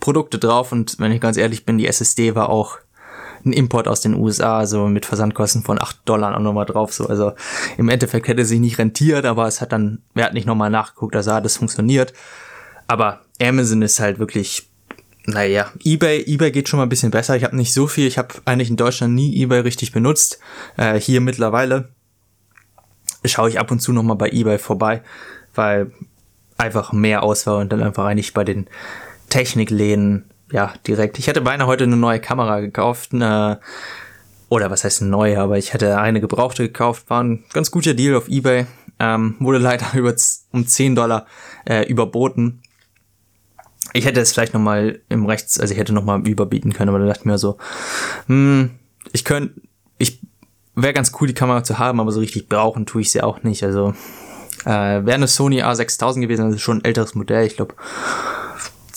Produkte 0.00 0.38
drauf 0.38 0.72
und 0.72 0.98
wenn 0.98 1.12
ich 1.12 1.20
ganz 1.20 1.36
ehrlich 1.36 1.64
bin, 1.64 1.78
die 1.78 1.86
SSD 1.86 2.34
war 2.34 2.50
auch 2.50 2.78
ein 3.44 3.52
Import 3.52 3.88
aus 3.88 4.00
den 4.00 4.14
USA, 4.14 4.66
so 4.66 4.86
mit 4.88 5.06
Versandkosten 5.06 5.62
von 5.62 5.80
8 5.80 6.00
Dollar 6.04 6.36
auch 6.36 6.40
nochmal 6.40 6.66
drauf. 6.66 6.92
So. 6.92 7.06
Also 7.06 7.32
im 7.76 7.88
Endeffekt 7.88 8.28
hätte 8.28 8.42
es 8.42 8.48
sich 8.48 8.60
nicht 8.60 8.78
rentiert, 8.78 9.24
aber 9.24 9.46
es 9.46 9.60
hat 9.60 9.72
dann, 9.72 10.02
wer 10.14 10.26
hat 10.26 10.34
nicht 10.34 10.46
nochmal 10.46 10.70
nachgeguckt, 10.70 11.14
dass 11.14 11.26
das 11.26 11.56
funktioniert. 11.56 12.12
Aber 12.86 13.20
Amazon 13.40 13.82
ist 13.82 14.00
halt 14.00 14.18
wirklich, 14.18 14.68
naja, 15.26 15.70
eBay, 15.84 16.24
eBay 16.26 16.50
geht 16.50 16.68
schon 16.68 16.78
mal 16.78 16.86
ein 16.86 16.88
bisschen 16.88 17.10
besser. 17.10 17.36
Ich 17.36 17.44
habe 17.44 17.56
nicht 17.56 17.72
so 17.72 17.86
viel, 17.86 18.06
ich 18.06 18.18
habe 18.18 18.34
eigentlich 18.44 18.70
in 18.70 18.76
Deutschland 18.76 19.14
nie 19.14 19.42
eBay 19.42 19.60
richtig 19.60 19.92
benutzt. 19.92 20.40
Äh, 20.76 20.98
hier 20.98 21.20
mittlerweile 21.20 21.90
schaue 23.24 23.50
ich 23.50 23.60
ab 23.60 23.70
und 23.70 23.80
zu 23.80 23.92
nochmal 23.92 24.16
bei 24.16 24.30
eBay 24.30 24.58
vorbei, 24.58 25.02
weil 25.54 25.92
einfach 26.56 26.92
mehr 26.92 27.22
Auswahl 27.22 27.60
und 27.60 27.72
dann 27.72 27.82
einfach 27.82 28.04
eigentlich 28.04 28.34
bei 28.34 28.44
den 28.44 28.68
Technikläden 29.28 30.24
ja, 30.52 30.72
direkt. 30.86 31.18
Ich 31.18 31.26
hätte 31.26 31.40
beinahe 31.40 31.66
heute 31.66 31.84
eine 31.84 31.96
neue 31.96 32.20
Kamera 32.20 32.60
gekauft, 32.60 33.12
eine, 33.12 33.60
oder 34.48 34.70
was 34.70 34.84
heißt 34.84 35.02
neue, 35.02 35.38
aber 35.40 35.58
ich 35.58 35.74
hätte 35.74 35.98
eine 35.98 36.20
gebrauchte 36.20 36.64
gekauft, 36.64 37.10
war 37.10 37.22
ein 37.22 37.44
ganz 37.52 37.70
guter 37.70 37.94
Deal 37.94 38.16
auf 38.16 38.28
Ebay, 38.28 38.66
ähm, 38.98 39.36
wurde 39.40 39.58
leider 39.58 39.86
über, 39.94 40.14
um 40.52 40.66
10 40.66 40.94
Dollar 40.94 41.26
äh, 41.66 41.86
überboten. 41.86 42.62
Ich 43.92 44.04
hätte 44.04 44.20
es 44.20 44.32
vielleicht 44.32 44.54
nochmal 44.54 45.00
im 45.08 45.26
Rechts, 45.26 45.58
also 45.58 45.72
ich 45.72 45.80
hätte 45.80 45.92
nochmal 45.92 46.26
überbieten 46.26 46.72
können, 46.72 46.90
aber 46.90 46.98
da 46.98 47.06
dachte 47.06 47.20
ich 47.20 47.26
mir 47.26 47.38
so, 47.38 47.56
hm, 48.26 48.70
ich 49.12 49.24
könnte, 49.24 49.60
ich 49.98 50.20
wäre 50.74 50.92
ganz 50.92 51.12
cool, 51.20 51.28
die 51.28 51.34
Kamera 51.34 51.64
zu 51.64 51.78
haben, 51.78 52.00
aber 52.00 52.12
so 52.12 52.20
richtig 52.20 52.48
brauchen 52.48 52.86
tue 52.86 53.00
ich 53.02 53.10
sie 53.10 53.22
auch 53.22 53.42
nicht. 53.42 53.64
Also 53.64 53.94
äh, 54.64 54.70
wäre 54.70 55.14
eine 55.14 55.26
Sony 55.26 55.62
A6000 55.62 56.20
gewesen, 56.20 56.46
das 56.46 56.56
ist 56.56 56.62
schon 56.62 56.78
ein 56.78 56.84
älteres 56.84 57.14
Modell, 57.14 57.46
ich 57.46 57.56
glaube 57.56 57.74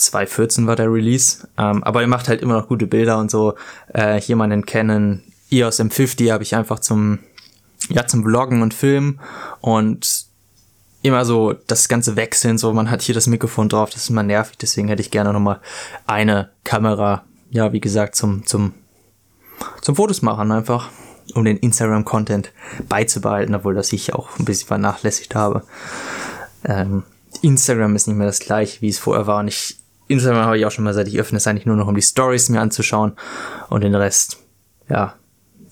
2014 0.06 0.66
war 0.66 0.76
der 0.76 0.92
Release. 0.92 1.48
Ähm, 1.58 1.82
aber 1.84 2.02
er 2.02 2.08
macht 2.08 2.28
halt 2.28 2.42
immer 2.42 2.54
noch 2.54 2.68
gute 2.68 2.86
Bilder 2.86 3.18
und 3.18 3.30
so. 3.30 3.54
Äh, 3.92 4.20
hier 4.20 4.36
meinen 4.36 4.66
Canon 4.66 5.22
EOS 5.50 5.80
M50 5.80 6.32
habe 6.32 6.42
ich 6.42 6.54
einfach 6.54 6.78
zum, 6.78 7.18
ja, 7.88 8.06
zum 8.06 8.24
Vloggen 8.24 8.62
und 8.62 8.74
Filmen 8.74 9.20
und 9.60 10.26
immer 11.02 11.24
so 11.24 11.52
das 11.52 11.88
ganze 11.88 12.16
Wechseln, 12.16 12.58
so 12.58 12.72
man 12.72 12.90
hat 12.90 13.02
hier 13.02 13.14
das 13.14 13.26
Mikrofon 13.26 13.68
drauf, 13.68 13.90
das 13.90 14.04
ist 14.04 14.10
immer 14.10 14.22
nervig, 14.22 14.56
deswegen 14.58 14.88
hätte 14.88 15.02
ich 15.02 15.10
gerne 15.10 15.32
nochmal 15.32 15.60
eine 16.06 16.50
Kamera, 16.64 17.24
ja, 17.50 17.72
wie 17.72 17.80
gesagt, 17.80 18.14
zum, 18.14 18.46
zum, 18.46 18.72
zum 19.80 19.96
Fotos 19.96 20.22
machen 20.22 20.52
einfach, 20.52 20.90
um 21.34 21.44
den 21.44 21.56
Instagram-Content 21.56 22.52
beizubehalten, 22.88 23.54
obwohl 23.54 23.74
das 23.74 23.92
ich 23.92 24.14
auch 24.14 24.38
ein 24.38 24.44
bisschen 24.44 24.68
vernachlässigt 24.68 25.34
habe. 25.34 25.64
Ähm, 26.64 27.02
Instagram 27.42 27.96
ist 27.96 28.06
nicht 28.06 28.16
mehr 28.16 28.26
das 28.26 28.38
gleiche, 28.38 28.80
wie 28.80 28.88
es 28.88 28.98
vorher 28.98 29.26
war 29.26 29.40
und 29.40 29.48
ich 29.48 29.81
Instagram 30.12 30.44
habe 30.44 30.58
ich 30.58 30.66
auch 30.66 30.70
schon 30.70 30.84
mal 30.84 30.94
seit 30.94 31.08
ich 31.08 31.18
öffne, 31.18 31.38
ist 31.38 31.46
eigentlich 31.46 31.66
nur 31.66 31.76
noch 31.76 31.88
um 31.88 31.94
die 31.94 32.02
Stories 32.02 32.48
mir 32.48 32.60
anzuschauen 32.60 33.12
und 33.68 33.82
den 33.82 33.94
Rest, 33.94 34.38
ja, 34.88 35.14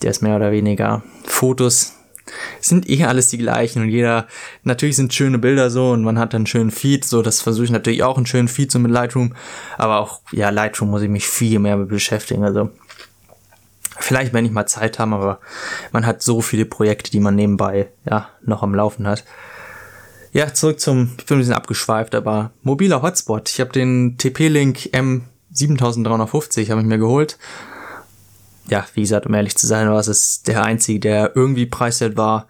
der 0.02 0.11
ist 0.11 0.23
mehr 0.23 0.37
oder 0.37 0.50
weniger 0.52 1.02
Fotos. 1.25 1.94
Sind 2.61 2.88
eh 2.88 3.04
alles 3.04 3.28
die 3.28 3.38
gleichen 3.38 3.82
und 3.82 3.88
jeder, 3.88 4.28
natürlich 4.62 4.97
sind 4.97 5.12
schöne 5.12 5.38
Bilder 5.38 5.68
so 5.68 5.90
und 5.90 6.04
man 6.04 6.18
hat 6.18 6.35
einen 6.35 6.47
schönen 6.47 6.70
Feed, 6.70 7.04
so 7.04 7.23
das 7.23 7.40
versuche 7.40 7.64
ich 7.64 7.70
natürlich 7.73 8.04
auch 8.04 8.16
einen 8.16 8.26
schönen 8.26 8.47
Feed 8.47 8.70
so 8.70 8.78
mit 8.78 8.92
Lightroom, 8.92 9.35
aber 9.78 9.99
auch, 9.99 10.20
ja, 10.30 10.50
Lightroom 10.50 10.90
muss 10.90 11.02
ich 11.02 11.09
mich 11.09 11.26
viel 11.26 11.59
mehr 11.59 11.76
mit 11.76 11.88
beschäftigen, 11.88 12.44
also 12.44 12.70
vielleicht, 13.99 14.32
wenn 14.32 14.44
ich 14.44 14.52
mal 14.52 14.66
Zeit 14.66 14.99
habe, 14.99 15.14
aber 15.14 15.40
man 15.92 16.06
hat 16.06 16.23
so 16.23 16.40
viele 16.40 16.66
Projekte, 16.66 17.11
die 17.11 17.20
man 17.20 17.35
nebenbei, 17.35 17.88
ja, 18.09 18.28
noch 18.42 18.62
am 18.62 18.75
Laufen 18.75 19.09
hat. 19.09 19.25
Ja, 20.32 20.54
zurück 20.54 20.78
zum, 20.78 21.10
ich 21.18 21.26
bin 21.26 21.37
ein 21.37 21.40
bisschen 21.40 21.54
abgeschweift, 21.54 22.14
aber 22.14 22.52
mobiler 22.62 23.02
Hotspot. 23.02 23.49
Ich 23.50 23.60
habe 23.60 23.72
den 23.72 24.16
TP-Link 24.16 24.90
M7350 24.92 26.70
habe 26.70 26.80
ich 26.80 26.87
mir 26.87 26.99
geholt. 26.99 27.37
Ja, 28.68 28.87
wie 28.94 29.00
gesagt, 29.00 29.26
um 29.26 29.34
ehrlich 29.34 29.56
zu 29.56 29.66
sein, 29.66 29.90
war 29.90 29.99
es 29.99 30.42
der 30.42 30.62
einzige, 30.62 31.00
der 31.00 31.34
irgendwie 31.34 31.66
preiswert 31.66 32.16
war 32.16 32.46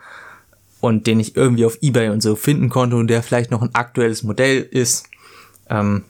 und 0.80 1.06
den 1.06 1.20
ich 1.20 1.36
irgendwie 1.36 1.64
auf 1.64 1.78
Ebay 1.80 2.10
und 2.10 2.22
so 2.22 2.36
finden 2.36 2.68
konnte 2.68 2.96
und 2.96 3.06
der 3.06 3.22
vielleicht 3.22 3.50
noch 3.50 3.62
ein 3.62 3.74
aktuelles 3.74 4.22
Modell 4.24 4.60
ist. 4.60 5.06
Ähm, 5.70 6.04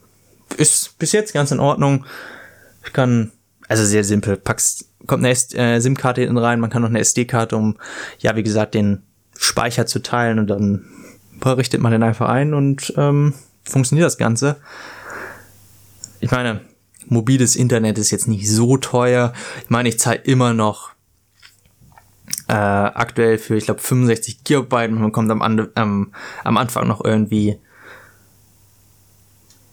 ist 0.57 0.99
bis 0.99 1.13
jetzt 1.13 1.33
ganz 1.33 1.51
in 1.51 1.61
Ordnung. 1.61 2.05
Ich 2.85 2.91
kann, 2.91 3.31
also 3.69 3.85
sehr 3.85 4.03
simpel, 4.03 4.35
packst, 4.35 4.89
kommt 5.07 5.23
eine 5.23 5.31
äh, 5.31 5.79
SIM-Karte 5.79 6.19
hinten 6.19 6.37
rein, 6.37 6.59
man 6.59 6.69
kann 6.69 6.81
noch 6.81 6.89
eine 6.89 6.99
SD-Karte, 6.99 7.55
um, 7.55 7.77
ja, 8.19 8.35
wie 8.35 8.43
gesagt, 8.43 8.73
den 8.73 9.03
Speicher 9.37 9.85
zu 9.85 10.01
teilen 10.01 10.37
und 10.37 10.47
dann 10.47 10.85
richtet 11.45 11.81
man 11.81 11.91
den 11.91 12.03
einfach 12.03 12.29
ein 12.29 12.53
und 12.53 12.93
ähm, 12.97 13.33
funktioniert 13.63 14.05
das 14.05 14.17
Ganze. 14.17 14.57
Ich 16.19 16.31
meine, 16.31 16.61
mobiles 17.07 17.55
Internet 17.55 17.97
ist 17.97 18.11
jetzt 18.11 18.27
nicht 18.27 18.49
so 18.49 18.77
teuer. 18.77 19.33
Ich 19.63 19.69
meine, 19.69 19.89
ich 19.89 19.99
zahle 19.99 20.17
immer 20.17 20.53
noch 20.53 20.91
äh, 22.47 22.53
aktuell 22.53 23.37
für, 23.37 23.55
ich 23.55 23.65
glaube, 23.65 23.81
65 23.81 24.43
Gigabyte. 24.43 24.91
Man 24.91 25.11
kommt 25.11 25.31
am, 25.31 25.69
ähm, 25.75 26.11
am 26.43 26.57
Anfang 26.57 26.87
noch 26.87 27.03
irgendwie 27.03 27.57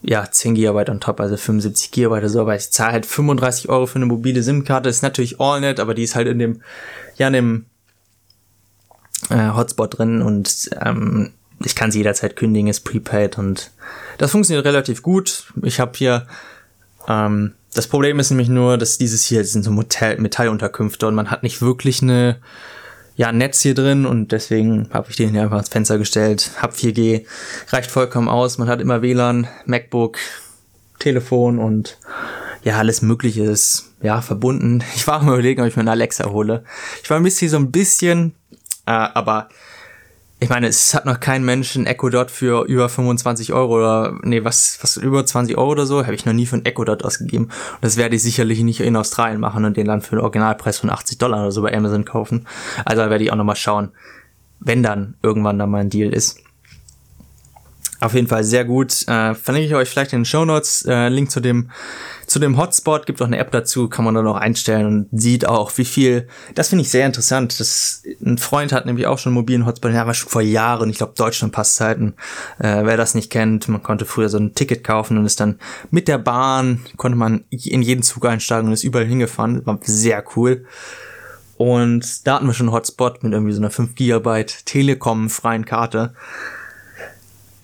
ja, 0.03 0.31
10 0.31 0.55
Gigabyte 0.55 0.91
on 0.91 1.01
top, 1.01 1.21
also 1.21 1.37
75 1.37 1.91
Gigabyte 1.91 2.21
oder 2.21 2.29
so, 2.29 2.41
aber 2.41 2.55
ich 2.55 2.71
zahle 2.71 2.93
halt 2.93 3.07
35 3.07 3.69
Euro 3.69 3.87
für 3.87 3.97
eine 3.97 4.07
mobile 4.07 4.43
SIM-Karte. 4.43 4.89
Ist 4.89 5.03
natürlich 5.03 5.41
AllNet, 5.41 5.81
aber 5.81 5.95
die 5.95 6.05
ist 6.05 6.15
halt 6.15 6.29
in 6.29 6.39
dem, 6.39 6.63
ja, 7.17 7.27
in 7.27 7.33
dem 7.33 7.67
äh, 9.31 9.51
Hotspot 9.55 9.99
drin 9.99 10.23
und 10.23 10.71
ähm, 10.81 11.33
ich 11.65 11.75
kann 11.75 11.91
sie 11.91 11.99
jederzeit 11.99 12.37
kündigen, 12.37 12.69
ist 12.69 12.81
prepaid 12.81 13.39
und 13.39 13.71
das 14.19 14.31
funktioniert 14.31 14.65
relativ 14.65 15.03
gut. 15.03 15.53
Ich 15.63 15.81
habe 15.81 15.93
hier 15.97 16.27
ähm, 17.09 17.55
das 17.75 17.87
Problem 17.87 18.19
ist 18.19 18.31
nämlich 18.31 18.49
nur, 18.49 18.79
dass 18.79 18.99
dieses 18.99 19.25
hier 19.25 19.45
sind 19.45 19.63
so 19.63 19.71
Metall 19.71 20.19
Metallunterkünfte 20.19 21.07
und 21.07 21.15
man 21.15 21.31
hat 21.31 21.43
nicht 21.43 21.61
wirklich 21.61 22.03
eine 22.03 22.39
ja, 23.17 23.33
Netz 23.33 23.61
hier 23.63 23.75
drin 23.75 24.07
und 24.07 24.31
deswegen 24.31 24.89
habe 24.93 25.11
ich 25.11 25.17
den 25.17 25.31
hier 25.31 25.43
einfach 25.43 25.57
ans 25.57 25.69
Fenster 25.69 25.99
gestellt. 25.99 26.53
Hab 26.63 26.75
4G, 26.75 27.27
reicht 27.71 27.91
vollkommen 27.91 28.29
aus. 28.29 28.59
Man 28.59 28.69
hat 28.69 28.81
immer 28.81 29.03
WLAN, 29.03 29.49
MacBook, 29.67 30.19
Telefon 31.01 31.59
und 31.59 31.99
ja, 32.63 32.79
alles 32.79 33.03
Mögliche 33.03 33.43
ist 33.43 33.93
ja 34.03 34.23
verbunden. 34.23 34.85
Ich 34.95 35.07
war 35.07 35.23
mal 35.23 35.35
überlegen, 35.35 35.63
ob 35.63 35.69
ich 35.69 35.77
mir 35.77 35.83
eine 35.83 35.91
Alexa 35.91 36.31
hole. 36.31 36.65
Ich 37.03 37.11
war 37.11 37.17
ein 37.17 37.25
bisschen 37.25 37.51
so 37.51 37.57
ein 37.57 37.73
bisschen, 37.73 38.35
äh, 38.87 38.93
aber 38.93 39.49
ich 40.41 40.49
meine, 40.49 40.69
es 40.69 40.95
hat 40.95 41.05
noch 41.05 41.19
kein 41.19 41.45
Mensch 41.45 41.75
ein 41.75 41.87
Echo 41.87 42.11
Dot 42.11 42.31
für 42.31 42.65
über 42.67 42.89
25 42.89 43.53
Euro 43.53 43.77
oder, 43.77 44.19
nee, 44.23 44.45
was, 44.45 44.79
was, 44.83 44.97
über 44.97 45.27
20 45.27 45.59
Euro 45.59 45.71
oder 45.73 45.87
so, 45.87 46.05
habe 46.05 46.15
ich 46.15 46.27
noch 46.27 46.33
nie 46.33 46.47
für 46.47 46.57
ein 46.57 46.65
Echo 46.65 46.85
Dot 46.85 47.05
ausgegeben. 47.05 47.47
Und 47.47 47.53
das 47.81 47.97
werde 47.97 48.15
ich 48.15 48.23
sicherlich 48.23 48.61
nicht 48.63 48.81
in 48.81 48.95
Australien 48.95 49.41
machen 49.41 49.65
und 49.65 49.77
den 49.77 49.87
dann 49.87 50.01
für 50.01 50.17
den 50.17 50.21
Originalpreis 50.21 50.79
von 50.79 50.91
80 50.91 51.19
Dollar 51.19 51.41
oder 51.41 51.53
so 51.53 51.63
bei 51.63 51.75
Amazon 51.75 52.05
kaufen. 52.05 52.47
Also 52.85 53.03
da 53.03 53.11
werde 53.11 53.25
ich 53.25 53.33
auch 53.33 53.37
nochmal 53.37 53.57
schauen, 53.57 53.91
wenn 54.61 54.83
dann 54.85 55.15
irgendwann 55.23 55.59
da 55.59 55.67
mal 55.67 55.81
ein 55.81 55.91
Deal 55.91 56.13
ist. 56.13 56.41
Auf 58.01 58.15
jeden 58.15 58.29
Fall 58.29 58.45
sehr 58.45 58.65
gut. 58.65 59.07
Äh, 59.09 59.35
verlinke 59.35 59.67
ich 59.67 59.75
euch 59.75 59.89
vielleicht 59.89 60.13
in 60.13 60.21
den 60.21 60.25
Show 60.25 60.45
Notes. 60.45 60.85
Äh, 60.87 61.09
Link 61.09 61.33
zu 61.33 61.41
dem, 61.41 61.71
zu 62.27 62.39
dem 62.39 62.57
Hotspot. 62.57 63.07
Gibt 63.07 63.21
auch 63.21 63.27
eine 63.27 63.39
App 63.39 63.51
dazu, 63.51 63.89
kann 63.89 64.05
man 64.05 64.15
dann 64.15 64.27
auch 64.29 64.37
einstellen 64.37 64.87
und 64.87 65.09
sieht 65.21 65.47
auch, 65.49 65.77
wie 65.77 65.85
viel. 65.85 66.29
Das 66.55 66.69
finde 66.69 66.83
ich 66.83 66.91
sehr 66.91 67.07
interessant. 67.07 67.59
Das, 67.59 68.05
ein 68.25 68.39
Freund 68.39 68.73
hat 68.73 68.87
nämlich 68.87 69.07
auch 69.09 69.19
schon 69.19 69.31
einen 69.31 69.41
mobilen 69.41 69.67
Hotspot, 69.67 69.93
haben 69.93 70.09
wir 70.09 70.15
schon 70.15 70.31
vor 70.31 70.43
Jahren. 70.43 70.91
Ich 70.91 70.99
glaube, 70.99 71.15
Deutschland 71.17 71.53
Passzeiten. 71.53 72.15
Äh, 72.61 72.85
wer 72.85 72.97
das 72.97 73.17
nicht 73.17 73.31
kennt, 73.31 73.69
man 73.69 73.83
konnte 73.83 74.05
früher 74.05 74.29
so 74.29 74.39
ein 74.39 74.55
Ticket 74.55 74.85
kaufen 74.85 75.19
und 75.19 75.27
ist 75.27 75.41
dann 75.41 75.59
mit 75.91 76.07
der 76.07 76.19
Bahn, 76.19 76.85
konnte 76.97 77.19
man 77.19 77.45
in 77.51 77.83
jeden 77.83 78.05
Zug 78.05 78.27
einsteigen 78.27 78.69
und 78.69 78.75
ist 78.75 78.85
überall 78.85 79.07
hingefahren. 79.07 79.67
War 79.67 79.81
sehr 79.83 80.23
cool. 80.37 80.67
Und 81.57 82.25
da 82.29 82.37
hatten 82.37 82.47
wir 82.47 82.55
schon 82.55 82.69
einen 82.69 82.77
Hotspot 82.77 83.25
mit 83.25 83.33
irgendwie 83.33 83.53
so 83.53 83.61
einer 83.61 83.71
5 83.71 83.97
Gigabyte 83.97 84.65
Telekom 84.65 85.29
freien 85.29 85.65
Karte. 85.65 86.15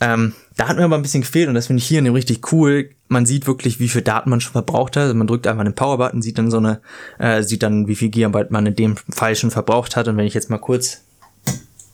Ähm, 0.00 0.34
da 0.56 0.68
hat 0.68 0.76
mir 0.76 0.84
aber 0.84 0.96
ein 0.96 1.02
bisschen 1.02 1.22
gefehlt 1.22 1.48
und 1.48 1.54
das 1.54 1.66
finde 1.68 1.80
ich 1.80 1.86
hier 1.86 1.98
in 1.98 2.04
dem 2.04 2.14
richtig 2.14 2.52
cool. 2.52 2.90
Man 3.08 3.26
sieht 3.26 3.46
wirklich, 3.46 3.80
wie 3.80 3.88
viel 3.88 4.02
Daten 4.02 4.30
man 4.30 4.40
schon 4.40 4.52
verbraucht 4.52 4.96
hat. 4.96 5.04
Also 5.04 5.14
man 5.14 5.26
drückt 5.26 5.46
einfach 5.46 5.64
den 5.64 5.74
Power-Button, 5.74 6.22
sieht 6.22 6.38
dann 6.38 6.50
so 6.50 6.58
eine, 6.58 6.80
äh, 7.18 7.42
sieht 7.42 7.62
dann, 7.62 7.86
wie 7.86 7.96
viel 7.96 8.08
Gigabyte 8.08 8.50
man 8.50 8.66
in 8.66 8.76
dem 8.76 8.96
Fall 8.96 9.36
schon 9.36 9.50
verbraucht 9.50 9.96
hat. 9.96 10.08
Und 10.08 10.16
wenn 10.16 10.26
ich 10.26 10.34
jetzt 10.34 10.50
mal 10.50 10.58
kurz 10.58 11.02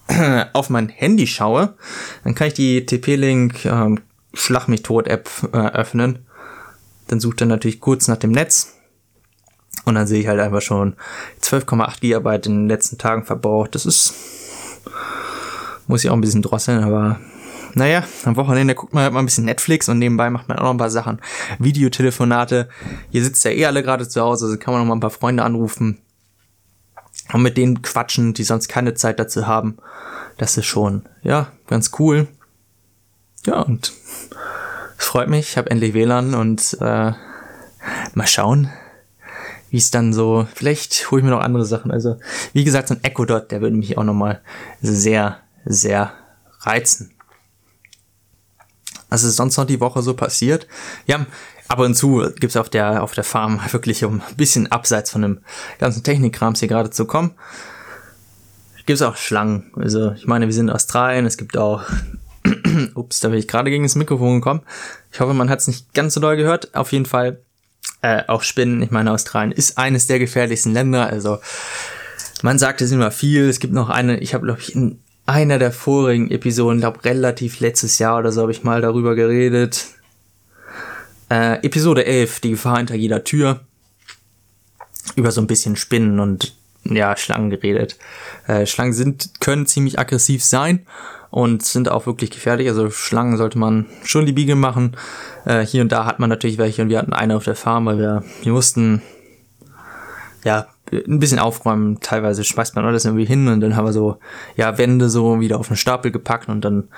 auf 0.52 0.71
mein 0.71 0.88
Handy 0.88 1.26
schaue, 1.26 1.75
dann 2.25 2.35
kann 2.35 2.49
ich 2.49 2.54
die 2.54 2.85
TP-Link 2.85 3.64
ähm, 3.64 4.00
Schlag 4.33 4.69
mich 4.69 4.83
tot 4.83 5.09
App 5.09 5.28
äh, 5.52 5.57
öffnen. 5.57 6.21
Dann 7.09 7.21
sucht 7.21 7.40
er 7.40 7.49
natürlich 7.49 7.80
kurz 7.80 8.07
nach 8.07 8.16
dem 8.16 8.30
Netz. 8.30 8.76
Und 9.85 9.95
dann 9.95 10.07
sehe 10.07 10.21
ich 10.21 10.28
halt 10.28 10.40
einfach 10.40 10.62
schon 10.62 10.95
12,8 11.42 12.00
Gigabyte 12.00 12.47
in 12.47 12.54
den 12.54 12.69
letzten 12.69 12.99
Tagen 12.99 13.25
verbraucht. 13.25 13.75
Das 13.75 13.87
ist, 13.87 14.14
muss 15.87 16.04
ich 16.04 16.11
auch 16.11 16.14
ein 16.14 16.21
bisschen 16.21 16.42
drosseln, 16.42 16.85
aber 16.85 17.19
naja, 17.75 18.05
am 18.25 18.37
Wochenende 18.37 18.75
guckt 18.75 18.95
man 18.95 19.05
halt 19.05 19.12
mal 19.12 19.21
ein 19.21 19.27
bisschen 19.27 19.45
Netflix 19.45 19.89
und 19.89 19.99
nebenbei 19.99 20.31
macht 20.31 20.49
man 20.49 20.59
auch 20.59 20.65
noch 20.65 20.71
ein 20.71 20.79
paar 20.79 20.91
Sachen. 20.91 21.21
Videotelefonate. 21.59 22.69
Hier 23.11 23.25
sitzt 23.25 23.45
ja 23.45 23.50
eh 23.50 23.67
alle 23.67 23.83
gerade 23.83 24.09
zu 24.09 24.21
Hause, 24.21 24.47
also 24.47 24.59
kann 24.59 24.73
man 24.73 24.83
noch 24.83 24.89
mal 24.89 24.97
ein 24.97 25.00
paar 25.00 25.11
Freunde 25.11 25.43
anrufen 25.43 25.99
und 27.33 27.43
mit 27.43 27.57
denen 27.57 27.83
quatschen, 27.83 28.35
die 28.35 28.45
sonst 28.45 28.69
keine 28.69 28.95
Zeit 28.95 29.19
dazu 29.19 29.47
haben. 29.47 29.79
Das 30.37 30.57
ist 30.57 30.67
schon, 30.67 31.03
ja, 31.23 31.53
ganz 31.67 31.91
cool. 31.99 32.29
Ja, 33.47 33.61
und 33.61 33.93
es 34.99 35.05
freut 35.05 35.29
mich, 35.29 35.50
ich 35.50 35.57
habe 35.57 35.71
endlich 35.71 35.95
WLAN 35.95 36.35
und 36.35 36.77
äh, 36.81 37.12
mal 38.15 38.27
schauen, 38.27 38.71
wie 39.71 39.79
es 39.79 39.91
dann 39.91 40.12
so, 40.12 40.47
vielleicht 40.55 41.11
hole 41.11 41.21
ich 41.21 41.25
mir 41.25 41.31
noch 41.31 41.41
andere 41.41 41.65
Sachen. 41.65 41.91
Also, 41.91 42.17
wie 42.53 42.65
gesagt, 42.65 42.89
so 42.89 42.95
ein 42.95 43.05
Echo 43.05 43.25
Dot, 43.25 43.50
der 43.50 43.61
würde 43.61 43.77
mich 43.77 43.97
auch 43.97 44.05
nochmal 44.05 44.41
sehr, 44.83 45.39
sehr 45.65 46.12
reizen. 46.61 47.12
Was 49.11 49.23
ist 49.23 49.37
sonst 49.37 49.57
noch 49.57 49.67
die 49.67 49.81
Woche 49.81 50.02
so 50.02 50.14
passiert? 50.14 50.67
Ja, 51.07 51.26
ab 51.69 51.79
und 51.79 51.95
zu 51.95 52.31
gibt's 52.38 52.57
auf 52.57 52.71
der, 52.71 53.02
auf 53.02 53.12
der 53.12 53.25
Farm 53.25 53.61
wirklich, 53.71 54.05
um 54.05 54.23
ein 54.26 54.37
bisschen 54.37 54.73
abseits 54.73 55.11
von 55.11 55.23
dem 55.23 55.40
ganzen 55.79 56.02
Technikkrams 56.02 56.61
hier 56.61 56.69
gerade 56.69 56.90
zu 56.90 57.05
kommen, 57.05 57.33
gibt's 58.87 59.02
auch 59.02 59.17
Schlangen. 59.17 59.71
Also, 59.76 60.12
ich 60.12 60.26
meine, 60.26 60.47
wir 60.47 60.52
sind 60.52 60.69
in 60.69 60.75
Australien, 60.75 61.26
es 61.26 61.37
gibt 61.37 61.57
auch 61.57 61.83
Ups, 62.95 63.21
da 63.21 63.29
bin 63.29 63.38
ich 63.38 63.47
gerade 63.47 63.71
gegen 63.71 63.85
das 63.85 63.95
Mikrofon 63.95 64.37
gekommen. 64.37 64.62
Ich 65.12 65.21
hoffe, 65.21 65.35
man 65.35 65.50
hat 65.50 65.61
es 65.61 65.69
nicht 65.69 65.95
ganz 65.95 66.14
so 66.14 66.21
doll 66.21 66.37
gehört. 66.37 66.75
Auf 66.75 66.93
jeden 66.93 67.07
Fall 67.07 67.40
äh, 68.02 68.23
auch 68.26 68.43
Spinnen. 68.43 68.83
Ich 68.83 68.90
meine, 68.90 69.12
Australien 69.12 69.52
ist 69.52 69.79
eines 69.79 70.07
der 70.07 70.19
gefährlichsten 70.19 70.73
Länder. 70.73 71.07
Also 71.07 71.38
man 72.43 72.59
sagt 72.59 72.81
es 72.81 72.93
immer 72.93 73.11
viel. 73.11 73.49
Es 73.49 73.61
gibt 73.61 73.75
noch 73.75 73.90
eine, 73.90 74.19
ich 74.19 74.35
habe 74.35 74.47
glaube 74.47 74.61
ich 74.61 74.75
in 74.75 75.00
einer 75.31 75.61
der 75.61 75.71
vorigen 75.71 76.31
Episoden, 76.31 76.81
glaube 76.81 77.05
relativ 77.05 77.61
letztes 77.61 77.99
Jahr 78.01 78.19
oder 78.19 78.33
so, 78.33 78.43
habe 78.43 78.51
ich 78.51 78.65
mal 78.65 78.81
darüber 78.81 79.15
geredet. 79.15 79.87
Äh, 81.31 81.65
Episode 81.65 82.05
11, 82.05 82.41
die 82.41 82.51
Gefahr 82.51 82.79
hinter 82.79 82.97
jeder 82.97 83.23
Tür. 83.23 83.61
Über 85.15 85.31
so 85.31 85.41
ein 85.41 85.47
bisschen 85.47 85.77
Spinnen 85.77 86.19
und 86.19 86.57
ja, 86.85 87.17
Schlangen 87.17 87.51
geredet. 87.51 87.97
Äh, 88.49 88.67
Schlangen 88.67 88.93
sind, 88.93 89.41
können 89.41 89.67
ziemlich 89.67 90.01
aggressiv 90.01 90.45
sein 90.45 90.85
und 91.31 91.65
sind 91.65 91.89
auch 91.89 92.07
wirklich 92.07 92.31
gefährlich. 92.31 92.69
Also 92.69 92.91
Schlangen 92.91 93.37
sollte 93.37 93.59
man 93.59 93.87
schon 94.03 94.27
die 94.27 94.33
Biege 94.33 94.57
machen. 94.57 94.97
Äh, 95.45 95.65
hier 95.65 95.83
und 95.83 95.93
da 95.93 96.07
hat 96.07 96.19
man 96.19 96.29
natürlich 96.29 96.59
welche 96.59 96.83
und 96.83 96.89
wir 96.89 96.99
hatten 96.99 97.13
eine 97.13 97.37
auf 97.37 97.45
der 97.45 97.55
Farm, 97.55 97.87
weil 97.87 97.99
wir, 97.99 98.25
wir 98.43 98.53
mussten 98.53 99.03
ja 100.44 100.66
ein 100.92 101.18
bisschen 101.18 101.38
aufräumen. 101.38 102.00
Teilweise 102.00 102.44
schmeißt 102.44 102.75
man 102.76 102.85
alles 102.85 103.04
irgendwie 103.04 103.25
hin 103.26 103.49
und 103.49 103.61
dann 103.61 103.76
haben 103.76 103.87
wir 103.87 103.92
so, 103.92 104.18
ja, 104.56 104.78
Wände 104.78 105.09
so 105.09 105.40
wieder 105.40 105.59
auf 105.59 105.68
einen 105.68 105.76
Stapel 105.76 106.11
gepackt 106.11 106.49
und 106.49 106.64
dann 106.64 106.88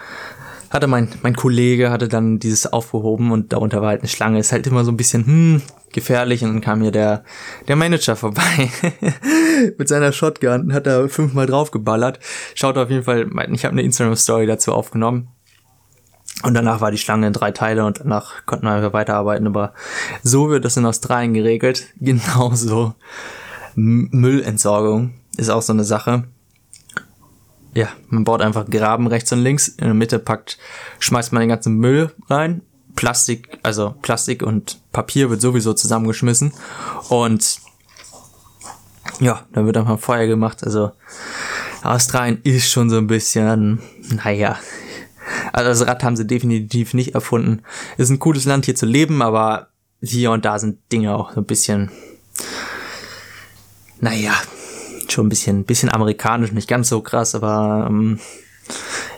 hatte 0.71 0.87
mein, 0.87 1.09
mein 1.23 1.37
Kollege 1.37 1.91
hatte 1.91 2.09
dann 2.09 2.39
dieses 2.39 2.73
aufgehoben 2.73 3.31
und 3.31 3.53
darunter 3.53 3.83
war 3.83 3.91
halt 3.91 4.01
eine 4.01 4.09
Schlange. 4.09 4.39
Ist 4.39 4.53
halt 4.53 4.67
immer 4.67 4.85
so 4.85 4.91
ein 4.91 4.97
bisschen, 4.97 5.27
hm, 5.27 5.63
gefährlich 5.93 6.43
und 6.43 6.53
dann 6.53 6.61
kam 6.61 6.83
hier 6.83 6.91
der, 6.91 7.25
der 7.69 7.77
Manager 7.77 8.17
vorbei 8.17 8.71
mit 9.79 9.89
seiner 9.89 10.13
Shotgun 10.13 10.63
und 10.63 10.73
hat 10.73 10.87
da 10.87 11.07
fünfmal 11.09 11.47
drauf 11.47 11.71
geballert. 11.71 12.19
Schaut 12.55 12.79
auf 12.79 12.91
jeden 12.91 13.05
Fall, 13.05 13.29
ich 13.53 13.65
habe 13.65 13.73
eine 13.73 13.83
Instagram-Story 13.83 14.47
dazu 14.47 14.73
aufgenommen. 14.73 15.29
Und 16.43 16.55
danach 16.55 16.81
war 16.81 16.91
die 16.91 16.99
Schlange 16.99 17.29
in 17.29 17.33
drei 17.33 17.53
Teile 17.53 17.85
und 17.85 18.01
danach 18.01 18.45
konnten 18.47 18.67
wir 18.67 18.73
einfach 18.73 18.93
weiterarbeiten. 18.93 19.47
Aber 19.47 19.73
so 20.23 20.51
wird 20.51 20.65
das 20.65 20.77
in 20.77 20.87
Australien 20.87 21.35
geregelt. 21.35 21.87
Genauso 22.01 22.95
Müllentsorgung 23.75 25.15
ist 25.37 25.51
auch 25.51 25.63
so 25.63 25.73
eine 25.73 25.85
Sache. 25.85 26.25
Ja, 27.75 27.89
man 28.09 28.25
baut 28.25 28.43
einfach 28.43 28.69
Graben 28.69 29.07
rechts 29.07 29.33
und 29.33 29.39
links. 29.39 29.69
In 29.69 29.85
der 29.85 29.95
Mitte 29.95 30.19
packt, 30.19 30.59
schmeißt 30.99 31.33
man 31.33 31.41
den 31.41 31.49
ganzen 31.49 31.77
Müll 31.77 32.13
rein. 32.29 32.63
Plastik, 32.97 33.59
also 33.63 33.95
Plastik 34.03 34.43
und 34.43 34.81
Papier 34.93 35.31
wird 35.31 35.41
sowieso 35.41 35.73
zusammengeschmissen. 35.73 36.53
Und 37.09 37.61
ja, 39.21 39.47
dann 39.53 39.65
wird 39.65 39.77
einfach 39.77 39.99
Feuer 39.99 40.27
gemacht. 40.27 40.63
Also 40.65 40.93
Australien 41.83 42.41
ist 42.43 42.71
schon 42.71 42.91
so 42.91 42.99
ein 42.99 43.07
bisschen, 43.07 43.81
naja, 44.23 44.59
Also 45.53 45.71
das 45.71 45.87
Rad 45.87 46.03
haben 46.03 46.17
sie 46.17 46.27
definitiv 46.27 46.95
nicht 46.95 47.15
erfunden. 47.15 47.63
Ist 47.97 48.11
ein 48.11 48.19
cooles 48.19 48.45
Land 48.45 48.65
hier 48.65 48.75
zu 48.75 48.87
leben, 48.87 49.23
aber 49.23 49.69
hier 50.01 50.33
und 50.33 50.45
da 50.45 50.59
sind 50.59 50.79
Dinge 50.91 51.15
auch 51.15 51.33
so 51.33 51.41
ein 51.41 51.47
bisschen, 51.47 51.91
naja, 54.01 54.33
schon 55.09 55.27
ein 55.27 55.29
bisschen, 55.29 55.65
bisschen 55.65 55.91
amerikanisch, 55.91 56.53
nicht 56.53 56.69
ganz 56.69 56.89
so 56.89 57.03
krass, 57.03 57.35
aber 57.35 57.87
ähm, 57.89 58.19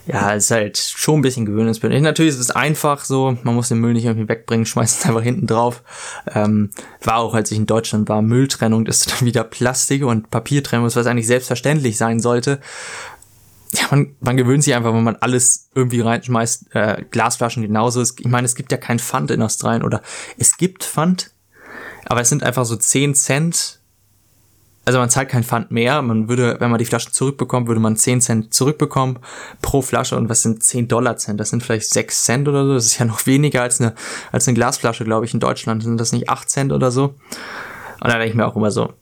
ja, 0.06 0.34
es 0.34 0.44
ist 0.44 0.50
halt 0.50 0.76
schon 0.76 1.20
ein 1.20 1.22
bisschen 1.22 1.46
gewöhnungsbedürftig. 1.46 2.02
Natürlich 2.02 2.34
ist 2.34 2.40
es 2.40 2.50
einfach 2.50 3.04
so, 3.04 3.38
man 3.42 3.54
muss 3.54 3.68
den 3.68 3.78
Müll 3.78 3.94
nicht 3.94 4.04
irgendwie 4.04 4.28
wegbringen, 4.28 4.66
schmeißt 4.66 5.00
es 5.00 5.06
einfach 5.06 5.22
hinten 5.22 5.46
drauf. 5.46 5.82
Ähm, 6.34 6.70
war 7.02 7.18
auch, 7.18 7.34
als 7.34 7.50
ich 7.50 7.58
in 7.58 7.66
Deutschland 7.66 8.08
war, 8.08 8.20
Mülltrennung 8.20 8.86
ist 8.86 9.10
dann 9.10 9.26
wieder 9.26 9.44
Plastik 9.44 10.04
und 10.04 10.30
Papiertrennung, 10.30 10.84
was 10.84 11.06
eigentlich 11.06 11.26
selbstverständlich 11.26 11.96
sein 11.96 12.20
sollte. 12.20 12.60
Ja, 13.74 13.86
man, 13.90 14.14
man 14.20 14.36
gewöhnt 14.36 14.62
sich 14.62 14.74
einfach, 14.74 14.94
wenn 14.94 15.02
man 15.02 15.16
alles 15.16 15.68
irgendwie 15.74 16.00
reinschmeißt, 16.00 16.74
äh, 16.74 17.04
Glasflaschen 17.10 17.62
genauso. 17.62 18.02
Ich 18.02 18.26
meine, 18.26 18.44
es 18.44 18.54
gibt 18.54 18.70
ja 18.70 18.78
kein 18.78 18.98
Pfand 18.98 19.30
in 19.30 19.42
Australien 19.42 19.82
oder 19.82 20.00
es 20.38 20.56
gibt 20.56 20.84
Pfand, 20.84 21.32
aber 22.06 22.20
es 22.20 22.28
sind 22.28 22.42
einfach 22.42 22.64
so 22.64 22.76
10 22.76 23.14
Cent 23.14 23.80
also 24.86 24.98
man 24.98 25.08
zahlt 25.08 25.30
kein 25.30 25.44
Pfand 25.44 25.70
mehr. 25.70 26.02
Man 26.02 26.28
würde, 26.28 26.56
wenn 26.60 26.70
man 26.70 26.78
die 26.78 26.84
Flaschen 26.84 27.12
zurückbekommt, 27.12 27.68
würde 27.68 27.80
man 27.80 27.96
10 27.96 28.20
Cent 28.20 28.54
zurückbekommen 28.54 29.18
pro 29.62 29.80
Flasche. 29.80 30.16
Und 30.16 30.28
was 30.28 30.42
sind 30.42 30.62
10 30.62 30.88
Dollar 30.88 31.16
Cent? 31.16 31.40
Das 31.40 31.50
sind 31.50 31.62
vielleicht 31.62 31.88
6 31.90 32.24
Cent 32.24 32.48
oder 32.48 32.66
so. 32.66 32.74
Das 32.74 32.84
ist 32.84 32.98
ja 32.98 33.06
noch 33.06 33.24
weniger 33.26 33.62
als 33.62 33.80
eine, 33.80 33.94
als 34.30 34.46
eine 34.46 34.54
Glasflasche, 34.54 35.04
glaube 35.04 35.24
ich, 35.24 35.32
in 35.32 35.40
Deutschland. 35.40 35.82
Sind 35.82 35.98
das 35.98 36.12
nicht 36.12 36.28
8 36.28 36.50
Cent 36.50 36.72
oder 36.72 36.90
so? 36.90 37.14
Und 38.00 38.10
da 38.10 38.18
denke 38.18 38.28
ich 38.28 38.34
mir 38.34 38.46
auch 38.46 38.56
immer 38.56 38.70
so, 38.70 38.92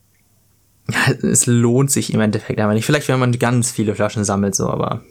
ja, 0.88 1.28
es 1.28 1.46
lohnt 1.46 1.90
sich 1.90 2.12
im 2.12 2.20
Endeffekt 2.20 2.60
aber 2.60 2.74
nicht. 2.74 2.84
Vielleicht, 2.84 3.08
wenn 3.08 3.20
man 3.20 3.38
ganz 3.38 3.70
viele 3.70 3.94
Flaschen 3.94 4.24
sammelt, 4.24 4.54
so, 4.54 4.68
aber 4.68 5.02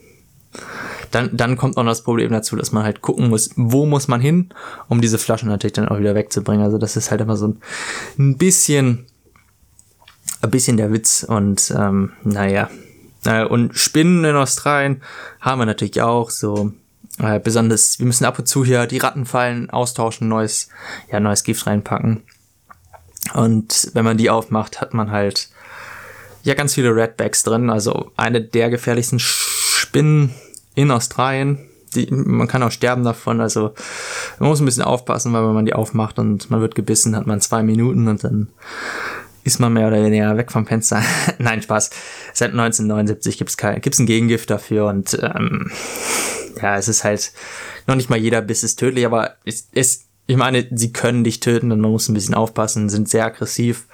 dann, 1.10 1.36
dann 1.36 1.56
kommt 1.56 1.76
noch 1.76 1.84
das 1.84 2.04
Problem 2.04 2.30
dazu, 2.32 2.56
dass 2.56 2.72
man 2.72 2.84
halt 2.84 3.02
gucken 3.02 3.28
muss, 3.28 3.50
wo 3.56 3.86
muss 3.86 4.08
man 4.08 4.20
hin, 4.20 4.50
um 4.88 5.00
diese 5.00 5.18
Flaschen 5.18 5.48
natürlich 5.48 5.74
dann 5.74 5.88
auch 5.88 5.98
wieder 5.98 6.14
wegzubringen. 6.14 6.64
Also 6.64 6.78
das 6.78 6.96
ist 6.96 7.10
halt 7.10 7.20
immer 7.20 7.36
so 7.36 7.56
ein 8.18 8.36
bisschen 8.36 9.06
ein 10.42 10.50
bisschen 10.50 10.76
der 10.76 10.92
Witz 10.92 11.24
und 11.26 11.72
ähm, 11.76 12.12
naja. 12.24 12.68
Äh, 13.24 13.44
und 13.44 13.76
Spinnen 13.76 14.24
in 14.24 14.36
Australien 14.36 15.02
haben 15.40 15.60
wir 15.60 15.66
natürlich 15.66 16.02
auch 16.02 16.30
so. 16.30 16.72
Äh, 17.18 17.40
besonders, 17.40 17.98
wir 17.98 18.06
müssen 18.06 18.24
ab 18.24 18.38
und 18.38 18.46
zu 18.46 18.64
hier 18.64 18.86
die 18.86 18.98
Rattenfallen 18.98 19.68
austauschen, 19.68 20.28
neues, 20.28 20.68
ja, 21.10 21.20
neues 21.20 21.44
Gift 21.44 21.66
reinpacken. 21.66 22.22
Und 23.34 23.90
wenn 23.92 24.04
man 24.04 24.16
die 24.16 24.30
aufmacht, 24.30 24.80
hat 24.80 24.94
man 24.94 25.10
halt 25.10 25.50
ja 26.42 26.54
ganz 26.54 26.74
viele 26.74 26.94
Redbacks 26.94 27.42
drin. 27.42 27.70
Also 27.70 28.10
eine 28.16 28.40
der 28.40 28.70
gefährlichsten 28.70 29.18
Spinnen 29.18 30.34
in 30.74 30.90
Australien. 30.90 31.68
Die, 31.94 32.06
man 32.10 32.48
kann 32.48 32.62
auch 32.62 32.70
sterben 32.70 33.04
davon. 33.04 33.40
Also 33.40 33.74
man 34.38 34.48
muss 34.48 34.60
ein 34.60 34.64
bisschen 34.64 34.84
aufpassen, 34.84 35.32
weil 35.32 35.46
wenn 35.46 35.54
man 35.54 35.66
die 35.66 35.74
aufmacht 35.74 36.18
und 36.18 36.50
man 36.50 36.60
wird 36.60 36.74
gebissen, 36.74 37.16
hat 37.16 37.26
man 37.26 37.40
zwei 37.40 37.62
Minuten 37.62 38.08
und 38.08 38.24
dann 38.24 38.48
ist 39.44 39.58
man 39.58 39.72
mehr 39.72 39.88
oder 39.88 40.02
weniger 40.02 40.36
weg 40.36 40.52
vom 40.52 40.66
Fenster. 40.66 41.02
Nein, 41.38 41.62
Spaß. 41.62 41.90
Seit 42.32 42.50
1979 42.52 43.38
gibt's 43.38 43.56
kein, 43.56 43.80
gibt's 43.80 43.98
ein 43.98 44.06
Gegengift 44.06 44.50
dafür 44.50 44.86
und 44.86 45.18
ähm, 45.20 45.70
ja, 46.60 46.76
es 46.76 46.88
ist 46.88 47.04
halt 47.04 47.32
noch 47.86 47.96
nicht 47.96 48.08
mal 48.08 48.18
jeder 48.18 48.40
Biss 48.40 48.62
ist 48.62 48.78
tödlich, 48.78 49.04
aber 49.04 49.36
es, 49.44 49.68
es, 49.72 50.06
ich 50.26 50.36
meine, 50.36 50.66
sie 50.70 50.92
können 50.92 51.24
dich 51.24 51.40
töten 51.40 51.72
und 51.72 51.80
man 51.80 51.90
muss 51.90 52.08
ein 52.08 52.14
bisschen 52.14 52.34
aufpassen, 52.34 52.88
sind 52.88 53.08
sehr 53.08 53.26
aggressiv 53.26 53.86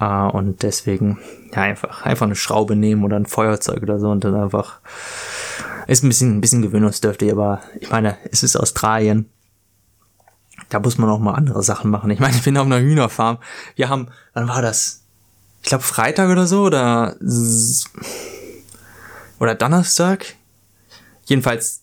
äh, 0.00 0.04
und 0.04 0.62
deswegen 0.62 1.18
ja 1.54 1.62
einfach 1.62 2.02
einfach 2.02 2.26
eine 2.26 2.36
Schraube 2.36 2.76
nehmen 2.76 3.04
oder 3.04 3.16
ein 3.16 3.26
Feuerzeug 3.26 3.82
oder 3.82 3.98
so 3.98 4.10
und 4.10 4.24
dann 4.24 4.34
einfach 4.34 4.80
ist 5.86 6.02
ein 6.02 6.08
bisschen 6.08 6.36
ein 6.36 6.40
bisschen 6.40 6.62
gewöhnungsdürftig, 6.62 7.30
aber 7.30 7.60
ich 7.80 7.90
meine, 7.90 8.16
es 8.30 8.42
ist 8.42 8.56
Australien 8.56 9.30
da 10.68 10.80
muss 10.80 10.98
man 10.98 11.10
auch 11.10 11.18
mal 11.18 11.34
andere 11.34 11.62
Sachen 11.62 11.90
machen. 11.90 12.10
Ich 12.10 12.20
meine, 12.20 12.36
ich 12.36 12.42
bin 12.42 12.56
auf 12.56 12.66
einer 12.66 12.80
Hühnerfarm. 12.80 13.38
Wir 13.76 13.88
haben, 13.88 14.08
wann 14.34 14.48
war 14.48 14.62
das? 14.62 15.02
Ich 15.62 15.68
glaube 15.68 15.84
Freitag 15.84 16.30
oder 16.30 16.46
so 16.46 16.64
oder 16.64 17.16
oder 19.38 19.54
Donnerstag. 19.54 20.34
Jedenfalls 21.24 21.82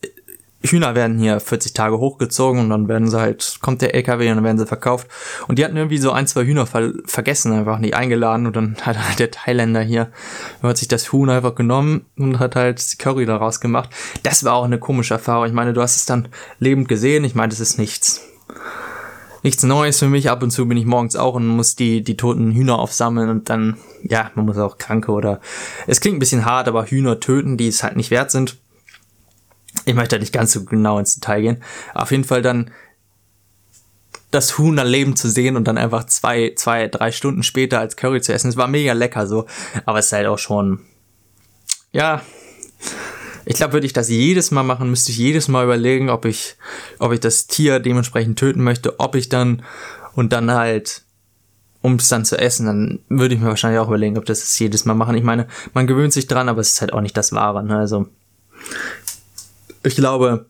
Hühner 0.65 0.96
werden 0.96 1.20
hier 1.20 1.39
40 1.39 1.74
Tage 1.74 2.00
hochgezogen 2.00 2.62
und 2.62 2.70
dann 2.70 2.88
werden 2.88 3.10
sie 3.10 3.20
halt, 3.20 3.58
kommt 3.62 3.82
der 3.82 3.93
LKW 3.95 4.30
und 4.30 4.38
dann 4.38 4.43
werden 4.45 4.58
sie 4.58 4.65
verkauft. 4.65 5.08
Und 5.47 5.60
die 5.60 5.65
hatten 5.65 5.76
irgendwie 5.76 5.97
so 5.97 6.12
ein, 6.12 6.26
zwei 6.28 6.45
Hühner 6.45 6.65
ver 6.65 6.93
vergessen, 7.06 7.52
einfach 7.52 7.80
nicht 7.80 7.95
eingeladen 7.95 8.47
und 8.47 8.56
dann 8.56 8.76
hat 8.82 8.97
halt 8.97 9.19
der 9.19 9.32
Thailänder 9.32 9.82
hier, 9.82 10.12
hat 10.62 10.78
sich 10.78 10.88
das 10.88 11.12
Huhn 11.12 11.30
einfach 11.30 11.56
genommen 11.56 12.06
und 12.17 12.39
hat 12.39 12.56
halt 12.56 12.97
Curry 12.99 13.26
daraus 13.26 13.60
gemacht. 13.60 13.89
Das 14.23 14.43
war 14.43 14.54
auch 14.54 14.65
eine 14.65 14.80
komische 14.80 15.15
Erfahrung. 15.15 15.47
Ich 15.47 15.54
meine, 15.54 15.73
du 15.73 15.82
hast 15.82 15.97
es 15.97 16.06
dann 16.06 16.30
lebend 16.60 16.88
gesehen. 16.88 17.23
Ich 17.23 17.36
meine, 17.36 17.49
das 17.49 17.60
ist 17.60 17.78
nichts 17.78 18.21
nichts 19.43 19.62
Neues 19.63 19.99
für 19.99 20.08
mich. 20.08 20.30
Ab 20.30 20.41
und 20.41 20.52
zu 20.52 20.67
bin 20.67 20.78
ich 20.78 20.86
morgens 20.86 21.15
auch 21.15 21.36
und 21.36 21.45
muss 21.45 21.76
die, 21.76 22.04
die 22.04 22.17
toten 22.17 22.52
Hühner 22.52 22.80
aufsammeln 22.80 23.30
und 23.30 23.49
dann, 23.49 23.78
ja, 24.02 24.32
man 24.36 24.45
muss 24.45 24.58
auch 24.58 24.78
Kranke 24.78 25.12
oder, 25.12 25.39
es 25.86 26.02
klingt 26.02 26.15
ein 26.15 26.19
bisschen 26.19 26.45
hart, 26.45 26.67
aber 26.67 26.86
Hühner 26.86 27.19
töten, 27.19 27.58
die 27.58 27.67
es 27.67 27.84
halt 27.84 27.95
nicht 27.95 28.10
wert 28.10 28.32
sind. 28.32 28.58
Ich 29.86 29.96
möchte 29.96 30.15
da 30.15 30.19
nicht 30.19 30.34
ganz 30.34 30.54
so 30.54 30.63
genau 30.63 31.00
ins 31.00 31.15
Detail 31.15 31.41
gehen. 31.41 31.63
Auf 31.93 32.12
jeden 32.12 32.24
Fall 32.24 32.41
dann 32.41 32.72
das 34.32 34.58
Huhn 34.58 34.76
dann 34.76 34.88
leben 34.88 35.15
zu 35.15 35.30
sehen 35.30 35.56
und 35.56 35.67
dann 35.67 35.78
einfach 35.78 36.06
zwei, 36.06 36.54
zwei, 36.56 36.88
drei 36.88 37.12
Stunden 37.12 37.43
später 37.43 37.80
als 37.80 37.96
Curry 37.96 38.22
zu 38.22 38.34
essen. 38.34 38.50
Es 38.50 38.58
war 38.58 38.67
mega 38.67 38.93
lecker 38.93 39.28
so, 39.28 39.46
aber 39.86 40.00
es 40.00 40.08
ist 40.08 40.13
halt 40.13 40.28
auch 40.28 40.39
schon, 40.39 40.80
ja, 41.91 42.22
ich 43.46 43.56
glaube, 43.56 43.74
würde 43.74 43.86
ich 43.86 43.93
das 43.93 44.10
jedes 44.10 44.52
Mal 44.52 44.63
machen, 44.63 44.89
müsste 44.89 45.12
ich 45.12 45.17
jedes 45.17 45.48
Mal 45.48 45.65
überlegen, 45.65 46.10
ob 46.10 46.26
ich, 46.26 46.56
ob 46.98 47.12
ich 47.12 47.19
das 47.19 47.46
Tier 47.48 47.80
dementsprechend 47.80 48.39
töten 48.39 48.63
möchte, 48.63 49.00
ob 49.00 49.15
ich 49.15 49.30
dann 49.30 49.63
und 50.15 50.34
dann 50.34 50.52
halt, 50.52 51.04
um 51.82 51.96
es 51.96 52.08
dann 52.08 52.26
zu 52.26 52.38
essen, 52.38 52.65
dann 52.65 53.00
würde 53.10 53.36
ich 53.36 53.41
mir 53.41 53.48
wahrscheinlich 53.48 53.80
auch 53.80 53.88
überlegen, 53.88 54.17
ob 54.17 54.26
das 54.26 54.39
das 54.39 54.58
jedes 54.58 54.86
Mal 54.86 54.93
machen. 54.93 55.15
Ich 55.15 55.24
meine, 55.24 55.48
man 55.74 55.86
gewöhnt 55.86 56.13
sich 56.13 56.28
dran, 56.28 56.50
aber 56.50 56.62
es 56.62 56.74
ist 56.74 56.82
halt 56.82 56.93
auch 56.93 57.02
nicht 57.02 57.17
das 57.17 57.34
Wahre. 57.34 57.63
Ne? 57.63 57.78
Also 57.78 58.08
ich 59.84 59.96
glaube, 59.96 60.48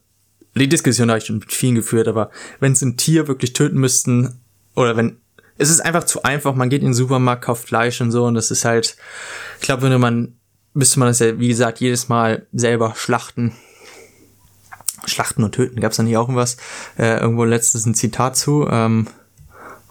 die 0.55 0.69
Diskussion 0.69 1.09
habe 1.09 1.17
ich 1.17 1.25
schon 1.25 1.39
mit 1.39 1.51
vielen 1.51 1.75
geführt, 1.75 2.07
aber 2.07 2.29
wenn 2.59 2.75
sie 2.75 2.85
ein 2.85 2.97
Tier 2.97 3.27
wirklich 3.27 3.53
töten 3.53 3.79
müssten, 3.79 4.39
oder 4.75 4.95
wenn 4.95 5.17
es 5.57 5.69
ist 5.69 5.81
einfach 5.81 6.03
zu 6.03 6.23
einfach, 6.23 6.55
man 6.55 6.69
geht 6.69 6.81
in 6.81 6.89
den 6.89 6.93
Supermarkt, 6.93 7.43
kauft 7.43 7.67
Fleisch 7.67 8.01
und 8.01 8.11
so 8.11 8.25
und 8.25 8.33
das 8.33 8.49
ist 8.49 8.65
halt, 8.65 8.97
ich 9.59 9.65
glaube, 9.65 9.83
wenn 9.83 9.99
man 9.99 10.35
müsste 10.73 10.99
man 10.99 11.09
das 11.09 11.19
ja, 11.19 11.39
wie 11.39 11.47
gesagt, 11.47 11.79
jedes 11.79 12.09
Mal 12.09 12.47
selber 12.51 12.93
schlachten. 12.95 13.53
Schlachten 15.05 15.43
und 15.43 15.53
töten. 15.53 15.81
Gab 15.81 15.91
es 15.91 15.97
da 15.97 16.03
nicht 16.03 16.17
auch 16.17 16.29
irgendwas? 16.29 16.57
Äh, 16.97 17.19
irgendwo 17.19 17.43
letztens 17.43 17.85
ein 17.85 17.93
Zitat 17.93 18.37
zu, 18.37 18.67
ähm, 18.69 19.07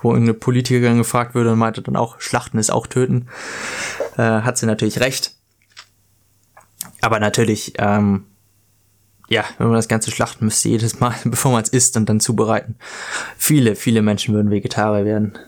wo 0.00 0.12
irgendeine 0.12 0.38
Politikerin 0.38 0.96
gefragt 0.96 1.34
würde 1.34 1.52
und 1.52 1.58
meinte 1.58 1.82
dann 1.82 1.96
auch, 1.96 2.18
Schlachten 2.20 2.58
ist 2.58 2.72
auch 2.72 2.86
töten. 2.86 3.28
Äh, 4.16 4.22
hat 4.22 4.56
sie 4.56 4.66
natürlich 4.66 5.00
recht. 5.00 5.36
Aber 7.02 7.20
natürlich, 7.20 7.74
ähm, 7.78 8.24
ja, 9.32 9.44
wenn 9.56 9.68
man 9.68 9.76
das 9.76 9.88
ganze 9.88 10.10
schlachten 10.10 10.44
müsste, 10.44 10.68
jedes 10.68 11.00
Mal, 11.00 11.14
bevor 11.24 11.52
man 11.52 11.62
es 11.62 11.70
isst 11.70 11.96
und 11.96 12.08
dann 12.08 12.20
zubereiten. 12.20 12.76
Viele, 13.38 13.76
viele 13.76 14.02
Menschen 14.02 14.34
würden 14.34 14.50
Vegetarier 14.50 15.06
werden. 15.06 15.38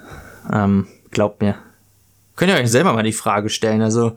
Ähm, 0.51 0.87
glaubt 1.11 1.43
mir. 1.43 1.57
Könnt 2.35 2.51
ihr 2.51 2.57
euch 2.57 2.71
selber 2.71 2.95
mal 2.95 3.03
die 3.03 3.13
Frage 3.13 3.51
stellen. 3.51 3.83
Also, 3.83 4.17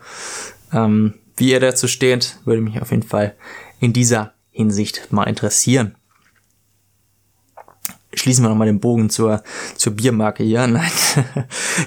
ähm, 0.72 1.16
wie 1.36 1.52
ihr 1.52 1.60
dazu 1.60 1.88
steht, 1.88 2.40
würde 2.46 2.62
mich 2.62 2.82
auf 2.82 2.92
jeden 2.92 3.04
Fall 3.04 3.36
in 3.80 3.92
dieser 3.92 4.34
Hinsicht 4.52 5.12
mal 5.12 5.26
interessieren. 5.26 5.97
Schließen 8.28 8.44
wir 8.44 8.50
nochmal 8.50 8.68
den 8.68 8.82
Bogen 8.82 9.10
zur, 9.10 9.42
zur 9.78 9.94
Biermarke 9.94 10.44
hier. 10.44 10.68
Nein. 10.68 10.92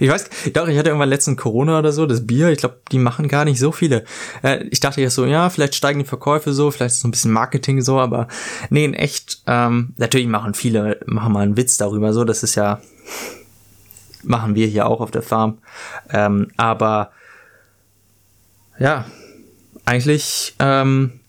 ich 0.00 0.08
weiß, 0.08 0.30
doch, 0.54 0.68
ich 0.68 0.78
hatte 0.78 0.88
irgendwann 0.88 1.10
letzten 1.10 1.36
Corona 1.36 1.78
oder 1.78 1.92
so, 1.92 2.06
das 2.06 2.26
Bier, 2.26 2.48
ich 2.48 2.60
glaube, 2.60 2.80
die 2.90 2.98
machen 2.98 3.28
gar 3.28 3.44
nicht 3.44 3.58
so 3.58 3.72
viele. 3.72 4.06
Äh, 4.42 4.64
ich 4.70 4.80
dachte 4.80 5.02
jetzt 5.02 5.16
so, 5.16 5.26
ja, 5.26 5.50
vielleicht 5.50 5.74
steigen 5.74 5.98
die 5.98 6.06
Verkäufe 6.06 6.54
so, 6.54 6.70
vielleicht 6.70 6.94
ist 6.94 7.00
so 7.02 7.08
ein 7.08 7.10
bisschen 7.10 7.30
Marketing 7.30 7.82
so, 7.82 8.00
aber 8.00 8.26
nee, 8.70 8.86
in 8.86 8.94
echt, 8.94 9.42
ähm, 9.46 9.92
natürlich 9.98 10.28
machen 10.28 10.54
viele, 10.54 11.00
machen 11.04 11.34
mal 11.34 11.40
einen 11.40 11.58
Witz 11.58 11.76
darüber, 11.76 12.14
so, 12.14 12.24
das 12.24 12.42
ist 12.42 12.54
ja, 12.54 12.80
machen 14.22 14.54
wir 14.54 14.66
hier 14.66 14.86
auch 14.86 15.02
auf 15.02 15.10
der 15.10 15.22
Farm. 15.22 15.58
Ähm, 16.08 16.48
aber 16.56 17.10
ja, 18.78 19.04
eigentlich 19.84 20.54
ähm, 20.58 21.20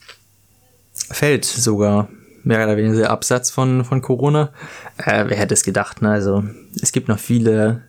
fällt 0.93 1.43
sogar 1.43 2.08
mehr 2.43 2.63
oder 2.63 2.77
weniger 2.77 2.97
der 2.97 3.12
Absatz 3.12 3.49
von, 3.49 3.86
von 3.86 4.01
Corona. 4.01 4.51
Äh, 4.97 5.25
wer 5.27 5.38
hätte 5.38 5.54
es 5.54 5.63
gedacht, 5.63 6.01
ne? 6.01 6.12
Also 6.12 6.43
es 6.82 6.91
gibt 6.91 7.08
noch 7.08 7.19
viele, 7.19 7.84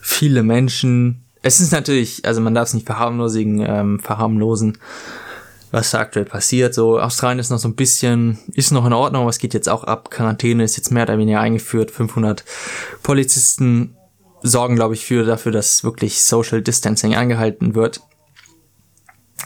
viele 0.00 0.42
Menschen. 0.42 1.24
Es 1.42 1.60
ist 1.60 1.72
natürlich, 1.72 2.24
also 2.24 2.40
man 2.40 2.54
darf 2.54 2.68
es 2.68 2.74
nicht 2.74 2.86
verharmlosen, 2.86 3.64
ähm, 3.66 4.00
verharmlosen, 4.00 4.78
was 5.70 5.90
da 5.90 6.00
aktuell 6.00 6.26
passiert. 6.26 6.74
So, 6.74 7.00
Australien 7.00 7.38
ist 7.38 7.50
noch 7.50 7.58
so 7.58 7.68
ein 7.68 7.74
bisschen, 7.74 8.38
ist 8.54 8.70
noch 8.70 8.86
in 8.86 8.92
Ordnung, 8.92 9.22
aber 9.22 9.30
es 9.30 9.38
geht 9.38 9.54
jetzt 9.54 9.68
auch 9.68 9.84
ab. 9.84 10.10
Quarantäne 10.10 10.64
ist 10.64 10.76
jetzt 10.76 10.90
mehr 10.90 11.04
oder 11.04 11.18
weniger 11.18 11.40
eingeführt. 11.40 11.90
500 11.90 12.44
Polizisten 13.02 13.96
sorgen, 14.42 14.76
glaube 14.76 14.94
ich, 14.94 15.04
für 15.04 15.24
dafür, 15.24 15.52
dass 15.52 15.84
wirklich 15.84 16.22
Social 16.22 16.62
Distancing 16.62 17.14
angehalten 17.14 17.74
wird. 17.74 18.00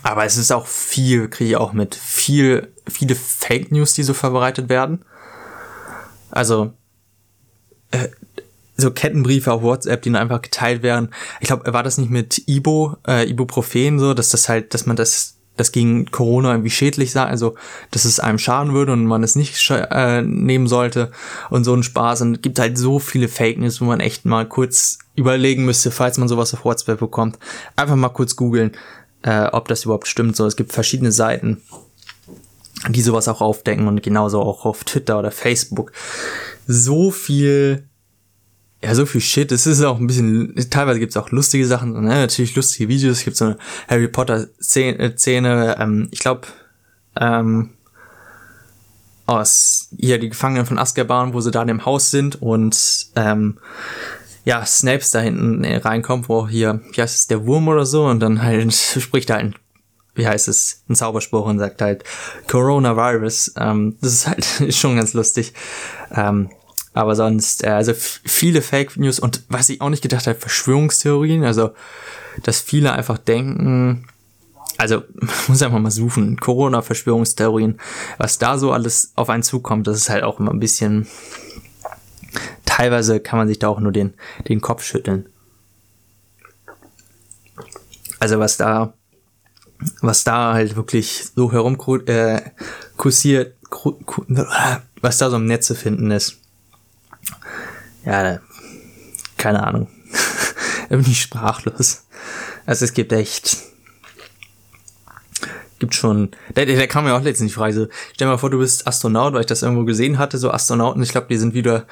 Aber 0.07 0.25
es 0.25 0.37
ist 0.37 0.53
auch 0.53 0.69
viel, 0.69 1.29
kriege 1.29 1.51
ich 1.51 1.57
auch 1.57 1.73
mit, 1.73 1.97
viel, 1.97 2.73
viele 2.89 3.17
Fake 3.17 3.73
News, 3.73 3.93
die 3.95 4.05
so 4.05 4.15
verbreitet 4.15 4.69
werden. 4.69 5.05
Also, 6.31 6.75
äh, 7.91 8.07
so 8.77 8.93
Kettenbriefe 8.93 9.53
auf 9.53 9.63
WhatsApp, 9.63 10.03
die 10.03 10.13
dann 10.13 10.23
einfach 10.23 10.43
geteilt 10.43 10.85
werden. 10.85 11.09
Ich 11.41 11.49
glaube, 11.49 11.73
war 11.73 11.83
das 11.83 11.99
nicht 11.99 12.13
mit 12.13 12.47
Ibo, 12.47 12.97
äh, 13.05 13.29
Ibuprofen 13.29 13.99
so, 13.99 14.15
dass 14.15 14.29
das 14.29 14.49
halt, 14.49 14.75
dass 14.75 14.87
man 14.87 14.95
das 14.95 15.37
das 15.57 15.73
gegen 15.73 16.11
Corona 16.11 16.53
irgendwie 16.53 16.71
schädlich 16.71 17.13
sei, 17.13 17.25
also 17.25 17.55
dass 17.91 18.05
es 18.05 18.21
einem 18.21 18.39
schaden 18.39 18.75
würde 18.75 18.93
und 18.93 19.07
man 19.07 19.23
es 19.23 19.37
nicht 19.37 19.71
äh, 19.71 20.23
nehmen 20.23 20.67
sollte 20.67 21.11
und 21.51 21.65
so 21.65 21.75
ein 21.75 21.83
Spaß. 21.83 22.21
Und 22.23 22.37
es 22.37 22.43
gibt 22.43 22.59
halt 22.59 22.79
so 22.79 22.99
viele 22.99 23.29
Fake 23.29 23.59
News, 23.59 23.81
wo 23.81 23.87
man 23.87 24.01
echt 24.01 24.25
mal 24.25 24.47
kurz 24.47 24.99
überlegen 25.15 25.65
müsste, 25.65 25.91
falls 25.91 26.19
man 26.19 26.29
sowas 26.29 26.53
auf 26.53 26.65
WhatsApp 26.65 27.01
bekommt. 27.01 27.39
Einfach 27.75 27.97
mal 27.97 28.11
kurz 28.11 28.37
googeln, 28.37 28.73
äh, 29.23 29.47
ob 29.47 29.69
das 29.69 29.85
überhaupt 29.85 30.09
stimmt. 30.09 30.37
So, 30.37 30.47
es 30.47 30.57
gibt 30.57 30.73
verschiedene 30.73 31.13
Seiten, 31.13 31.63
die 32.89 33.03
sowas 33.03 33.29
auch 33.29 33.41
aufdecken 33.41 33.89
und 33.89 34.03
genauso 34.03 34.41
auch 34.41 34.65
auf 34.65 34.85
Twitter 34.85 35.19
oder 35.19 35.31
Facebook. 35.31 35.93
So 36.67 37.11
viel 37.11 37.89
ja, 38.83 38.95
so 38.95 39.07
viel 39.07 39.21
Shit. 39.21 39.51
Es 39.53 39.67
ist 39.67 39.83
auch 39.83 39.99
ein 39.99 40.07
bisschen, 40.07 40.55
teilweise 40.71 41.01
gibt 41.01 41.11
es 41.11 41.17
auch 41.17 41.31
lustige 41.31 41.67
Sachen, 41.67 41.93
ne? 41.93 42.21
natürlich 42.21 42.55
lustige 42.55 42.89
Videos. 42.89 43.19
Es 43.19 43.25
gibt 43.25 43.37
so 43.37 43.47
eine 43.47 43.59
Harry 43.89 44.07
Potter 44.07 44.47
Szene, 44.61 45.77
ähm, 45.81 46.09
ich 46.11 46.21
glaube, 46.21 46.47
ähm, 47.19 47.71
aus 49.27 49.89
hier 49.99 50.19
die 50.19 50.29
Gefangenen 50.29 50.67
von 50.67 50.79
Azkaban, 50.79 51.35
wo 51.35 51.41
sie 51.41 51.51
da 51.51 51.63
in 51.63 51.69
dem 51.69 51.85
Haus 51.85 52.11
sind 52.11 52.41
und 52.41 53.09
ähm, 53.17 53.59
ja, 54.47 54.65
Snapes 54.65 55.11
da 55.11 55.19
hinten 55.19 55.65
äh, 55.65 55.79
reinkommt, 55.79 56.29
wo 56.29 56.47
hier, 56.47 56.81
wie 56.93 57.03
heißt 57.03 57.17
es, 57.17 57.27
der 57.27 57.47
Wurm 57.47 57.67
oder 57.67 57.85
so, 57.85 58.07
und 58.07 58.21
dann 58.21 58.43
halt 58.43 58.73
spricht 59.01 59.29
halt, 59.29 59.57
wie 60.15 60.27
heißt 60.27 60.47
es, 60.47 60.85
ein 60.89 60.95
Zauberspruch 60.95 61.47
und 61.47 61.59
sagt 61.59 61.83
halt 61.83 62.05
Coronavirus. 62.47 63.55
Ähm, 63.59 63.97
das 64.01 64.13
ist 64.13 64.27
halt 64.29 64.47
schon 64.75 64.97
ganz 64.97 65.15
lustig. 65.15 65.53
Ähm, 66.13 66.49
aber 66.95 67.17
sonst, 67.17 67.65
äh, 67.65 67.71
also 67.71 67.93
viele 67.93 68.63
Fake 68.63 68.97
News 68.97 69.19
und 69.19 69.43
was 69.49 69.69
ich 69.69 69.81
auch 69.81 69.91
nicht 69.91 70.03
gedacht 70.03 70.29
habe, 70.29 70.39
Verschwörungstheorien, 70.39 71.43
also 71.43 71.73
dass 72.45 72.61
viele 72.61 72.93
einfach 72.93 73.19
denken, 73.19 74.07
also 74.79 75.03
muss 75.49 75.61
einfach 75.61 75.81
mal 75.81 75.91
suchen, 75.91 76.37
Corona-Verschwörungstheorien, 76.39 77.81
was 78.19 78.39
da 78.39 78.59
so 78.59 78.71
alles 78.71 79.11
auf 79.17 79.29
einen 79.29 79.43
zukommt, 79.43 79.89
das 79.89 79.97
ist 79.97 80.09
halt 80.09 80.23
auch 80.23 80.39
immer 80.39 80.53
ein 80.53 80.61
bisschen, 80.61 81.09
teilweise 82.77 83.21
kann 83.21 83.39
man 83.39 83.49
sich 83.49 83.59
da 83.59 83.69
auch 83.69 83.81
nur 83.81 83.93
den, 83.93 84.15
den 84.49 84.61
Kopf 84.61 84.85
schütteln. 84.85 85.27
Also 88.19 88.39
was 88.39 88.57
da, 88.57 88.95
was 90.01 90.25
da 90.25 90.55
halt 90.55 90.77
wirklich 90.77 91.25
so 91.35 91.53
herum 91.53 91.79
äh, 92.09 92.43
was 95.01 95.19
da 95.19 95.31
so 95.31 95.37
im 95.37 95.47
Netz 95.47 95.67
zu 95.67 95.75
finden 95.75 96.11
ist 96.11 96.39
ja, 98.05 98.41
keine 99.37 99.67
Ahnung. 99.67 99.89
da 100.89 100.97
ich 101.11 101.21
sprachlos. 101.21 102.07
Also 102.65 102.85
es 102.85 102.93
gibt 102.95 103.13
echt, 103.13 103.59
gibt 105.79 105.95
schon, 105.95 106.31
der, 106.55 106.67
der 106.67 106.87
kam 106.87 107.05
mir 107.05 107.15
auch 107.15 107.23
letztens 107.23 107.51
die 107.51 107.55
Frage, 107.55 107.75
so, 107.75 107.89
stell 108.15 108.27
dir 108.27 108.33
mal 108.33 108.39
vor, 108.39 108.51
du 108.51 108.59
bist 108.59 108.87
Astronaut, 108.87 109.35
weil 109.35 109.41
ich 109.41 109.47
das 109.47 109.63
irgendwo 109.63 109.85
gesehen 109.85 110.19
hatte, 110.19 110.39
so 110.39 110.51
Astronauten, 110.51 111.03
ich 111.03 111.11
glaube, 111.11 111.27
die 111.29 111.37
sind 111.37 111.55
wieder, 111.55 111.87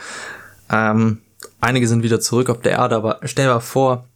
ähm, 0.70 1.20
einige 1.60 1.88
sind 1.88 2.02
wieder 2.02 2.20
zurück 2.20 2.50
auf 2.50 2.60
der 2.60 2.72
Erde, 2.72 2.96
aber 2.96 3.20
stell 3.24 3.46
dir 3.46 3.54
mal 3.54 3.60
vor, 3.60 4.08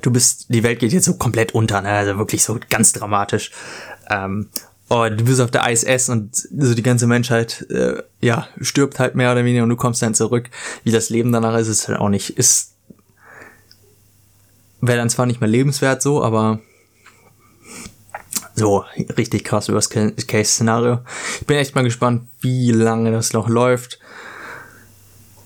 du 0.00 0.10
bist, 0.10 0.46
die 0.48 0.62
Welt 0.62 0.78
geht 0.78 0.92
jetzt 0.92 1.04
so 1.04 1.14
komplett 1.14 1.54
unter, 1.54 1.82
ne? 1.82 1.90
also 1.90 2.18
wirklich 2.18 2.42
so 2.42 2.58
ganz 2.70 2.92
dramatisch. 2.92 3.52
Ähm, 4.08 4.48
oh, 4.88 5.06
du 5.08 5.24
bist 5.24 5.40
auf 5.40 5.50
der 5.50 5.68
ISS 5.70 6.08
und 6.08 6.34
so 6.34 6.74
die 6.74 6.82
ganze 6.82 7.06
Menschheit, 7.06 7.66
äh, 7.70 8.02
ja, 8.20 8.48
stirbt 8.60 8.98
halt 8.98 9.14
mehr 9.14 9.32
oder 9.32 9.44
weniger 9.44 9.62
und 9.62 9.70
du 9.70 9.76
kommst 9.76 10.02
dann 10.02 10.14
zurück. 10.14 10.50
Wie 10.84 10.92
das 10.92 11.10
Leben 11.10 11.32
danach 11.32 11.56
ist, 11.58 11.68
ist 11.68 11.88
halt 11.88 11.98
auch 11.98 12.08
nicht, 12.08 12.38
ist, 12.38 12.74
wäre 14.80 14.98
dann 14.98 15.10
zwar 15.10 15.26
nicht 15.26 15.40
mehr 15.40 15.50
lebenswert 15.50 16.02
so, 16.02 16.22
aber 16.22 16.60
so, 18.54 18.84
richtig 19.16 19.44
krass 19.44 19.68
über 19.68 19.78
das 19.78 19.88
Case-Szenario. 19.88 21.00
Ich 21.40 21.46
bin 21.46 21.56
echt 21.56 21.74
mal 21.74 21.84
gespannt, 21.84 22.28
wie 22.40 22.70
lange 22.70 23.10
das 23.10 23.32
noch 23.32 23.48
läuft. 23.48 23.98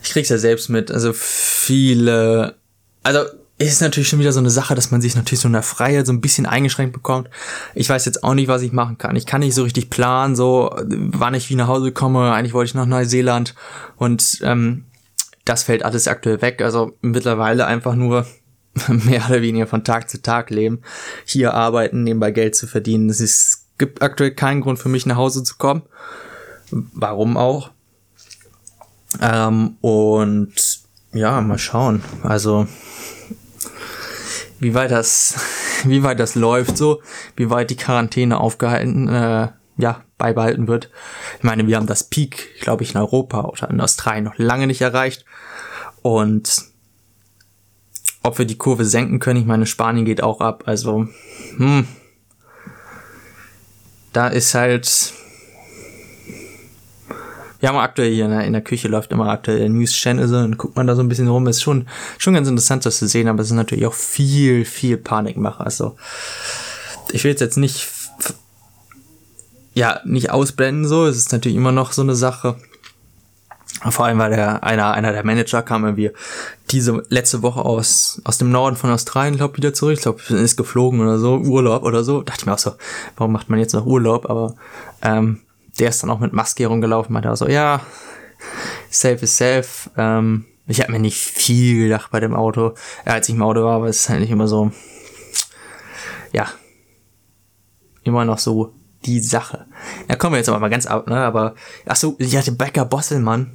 Ich 0.06 0.12
krieg's 0.12 0.28
ja 0.28 0.38
selbst 0.38 0.68
mit, 0.68 0.92
also 0.92 1.12
viele, 1.12 2.54
also 3.02 3.20
ist 3.58 3.80
natürlich 3.80 4.08
schon 4.08 4.20
wieder 4.20 4.32
so 4.32 4.38
eine 4.38 4.50
Sache, 4.50 4.76
dass 4.76 4.92
man 4.92 5.00
sich 5.00 5.16
natürlich 5.16 5.40
so 5.40 5.48
in 5.48 5.54
der 5.54 5.64
Freiheit 5.64 6.06
so 6.06 6.12
ein 6.12 6.20
bisschen 6.20 6.46
eingeschränkt 6.46 6.92
bekommt. 6.92 7.28
Ich 7.74 7.88
weiß 7.88 8.04
jetzt 8.04 8.22
auch 8.22 8.34
nicht, 8.34 8.46
was 8.46 8.62
ich 8.62 8.70
machen 8.70 8.98
kann. 8.98 9.16
Ich 9.16 9.26
kann 9.26 9.40
nicht 9.40 9.54
so 9.54 9.64
richtig 9.64 9.90
planen, 9.90 10.36
so 10.36 10.70
wann 10.84 11.34
ich 11.34 11.50
wie 11.50 11.56
nach 11.56 11.66
Hause 11.66 11.90
komme. 11.90 12.32
Eigentlich 12.32 12.52
wollte 12.52 12.68
ich 12.68 12.74
nach 12.74 12.86
Neuseeland 12.86 13.56
und 13.96 14.38
ähm, 14.42 14.84
das 15.44 15.64
fällt 15.64 15.84
alles 15.84 16.06
aktuell 16.06 16.40
weg. 16.40 16.62
Also 16.62 16.92
mittlerweile 17.00 17.66
einfach 17.66 17.96
nur 17.96 18.26
mehr 18.88 19.24
oder 19.28 19.42
weniger 19.42 19.66
von 19.66 19.82
Tag 19.82 20.08
zu 20.08 20.22
Tag 20.22 20.50
leben, 20.50 20.82
hier 21.24 21.54
arbeiten, 21.54 22.04
nebenbei 22.04 22.30
Geld 22.30 22.54
zu 22.54 22.68
verdienen. 22.68 23.10
Es 23.10 23.64
gibt 23.76 24.02
aktuell 24.02 24.30
keinen 24.30 24.60
Grund 24.60 24.78
für 24.78 24.88
mich 24.88 25.04
nach 25.04 25.16
Hause 25.16 25.42
zu 25.42 25.56
kommen. 25.56 25.82
Warum 26.70 27.36
auch? 27.36 27.70
Ähm, 29.20 29.76
und 29.80 30.52
ja, 31.12 31.40
mal 31.40 31.58
schauen. 31.58 32.02
Also 32.22 32.66
wie 34.58 34.74
weit 34.74 34.90
das, 34.90 35.34
wie 35.84 36.02
weit 36.02 36.20
das 36.20 36.34
läuft 36.34 36.76
so, 36.76 37.02
wie 37.36 37.50
weit 37.50 37.70
die 37.70 37.76
Quarantäne 37.76 38.38
aufgehalten, 38.38 39.08
äh, 39.08 39.48
ja, 39.78 40.02
beibehalten 40.16 40.68
wird. 40.68 40.90
Ich 41.38 41.44
meine, 41.44 41.66
wir 41.66 41.76
haben 41.76 41.86
das 41.86 42.04
Peak, 42.04 42.60
glaube 42.60 42.82
ich, 42.82 42.94
in 42.94 43.00
Europa 43.00 43.42
oder 43.42 43.68
in 43.68 43.80
Australien 43.80 44.24
noch 44.24 44.38
lange 44.38 44.66
nicht 44.66 44.80
erreicht. 44.80 45.26
Und 46.00 46.62
ob 48.22 48.38
wir 48.38 48.46
die 48.46 48.58
Kurve 48.58 48.84
senken 48.84 49.18
können, 49.18 49.40
ich 49.40 49.46
meine, 49.46 49.66
Spanien 49.66 50.06
geht 50.06 50.22
auch 50.22 50.40
ab. 50.40 50.64
Also, 50.66 51.08
hm, 51.56 51.86
da 54.12 54.28
ist 54.28 54.54
halt, 54.54 55.12
wir 57.60 57.68
haben 57.68 57.78
aktuell 57.78 58.12
hier 58.12 58.26
in 58.26 58.30
der, 58.30 58.44
in 58.44 58.52
der 58.52 58.62
Küche 58.62 58.88
läuft 58.88 59.12
immer 59.12 59.28
aktuell 59.28 59.68
News 59.68 59.92
Channel 59.92 60.28
so, 60.28 60.36
und 60.36 60.58
guckt 60.58 60.76
man 60.76 60.86
da 60.86 60.94
so 60.94 61.02
ein 61.02 61.08
bisschen 61.08 61.28
rum. 61.28 61.46
Ist 61.46 61.62
schon, 61.62 61.86
schon 62.18 62.34
ganz 62.34 62.48
interessant, 62.48 62.84
das 62.84 62.98
zu 62.98 63.08
sehen, 63.08 63.28
aber 63.28 63.40
es 63.42 63.48
ist 63.48 63.54
natürlich 63.54 63.86
auch 63.86 63.94
viel, 63.94 64.64
viel 64.64 64.96
Panikmacher. 64.96 65.64
Also, 65.64 65.96
ich 67.12 67.24
will 67.24 67.34
jetzt 67.38 67.56
nicht, 67.56 67.88
ja, 69.74 70.00
nicht 70.04 70.30
ausblenden 70.30 70.86
so. 70.86 71.06
Es 71.06 71.16
ist 71.16 71.32
natürlich 71.32 71.56
immer 71.56 71.72
noch 71.72 71.92
so 71.92 72.02
eine 72.02 72.14
Sache. 72.14 72.56
Vor 73.90 74.06
allem, 74.06 74.18
weil 74.18 74.30
der, 74.30 74.64
einer, 74.64 74.92
einer 74.92 75.12
der 75.12 75.24
Manager 75.24 75.62
kam 75.62 75.84
irgendwie 75.84 76.10
diese 76.70 77.02
letzte 77.08 77.42
Woche 77.42 77.60
aus, 77.60 78.20
aus 78.24 78.38
dem 78.38 78.50
Norden 78.50 78.76
von 78.76 78.90
Australien, 78.90 79.36
glaube 79.36 79.56
wieder 79.56 79.74
zurück. 79.74 79.94
Ich 79.94 80.02
glaube, 80.02 80.22
ist 80.34 80.56
geflogen 80.56 81.00
oder 81.00 81.18
so, 81.18 81.36
Urlaub 81.36 81.82
oder 81.84 82.02
so. 82.02 82.18
Da 82.18 82.24
dachte 82.24 82.40
ich 82.42 82.46
mir 82.46 82.54
auch 82.54 82.58
so, 82.58 82.72
warum 83.16 83.32
macht 83.32 83.48
man 83.48 83.58
jetzt 83.58 83.74
noch 83.74 83.84
Urlaub? 83.84 84.30
Aber 84.30 84.56
ähm, 85.02 85.40
der 85.78 85.90
ist 85.90 86.02
dann 86.02 86.10
auch 86.10 86.20
mit 86.20 86.32
Maske 86.32 86.66
rumgelaufen, 86.66 87.12
meinte 87.12 87.30
auch 87.30 87.36
so, 87.36 87.48
ja, 87.48 87.80
safe 88.90 89.22
is 89.22 89.36
safe. 89.36 89.90
Ähm, 89.96 90.46
ich 90.66 90.80
habe 90.80 90.92
mir 90.92 90.98
nicht 90.98 91.18
viel 91.18 91.84
gedacht 91.84 92.10
bei 92.10 92.20
dem 92.20 92.34
Auto, 92.34 92.74
ja, 93.04 93.12
als 93.12 93.28
ich 93.28 93.34
im 93.34 93.42
Auto 93.42 93.62
war, 93.62 93.76
aber 93.76 93.88
es 93.88 94.00
ist 94.00 94.08
halt 94.08 94.20
nicht 94.20 94.30
immer 94.30 94.48
so, 94.48 94.72
ja, 96.32 96.48
immer 98.02 98.24
noch 98.24 98.38
so 98.38 98.74
die 99.04 99.20
Sache. 99.20 99.66
Ja, 100.08 100.16
kommen 100.16 100.34
wir 100.34 100.38
jetzt 100.38 100.48
aber 100.48 100.58
mal 100.58 100.68
ganz 100.68 100.86
ab, 100.86 101.08
ne, 101.08 101.16
aber, 101.16 101.54
ach 101.86 101.96
so, 101.96 102.16
ja, 102.18 102.42
der 102.42 102.52
Becker 102.52 102.84
Bosselmann. 102.84 103.52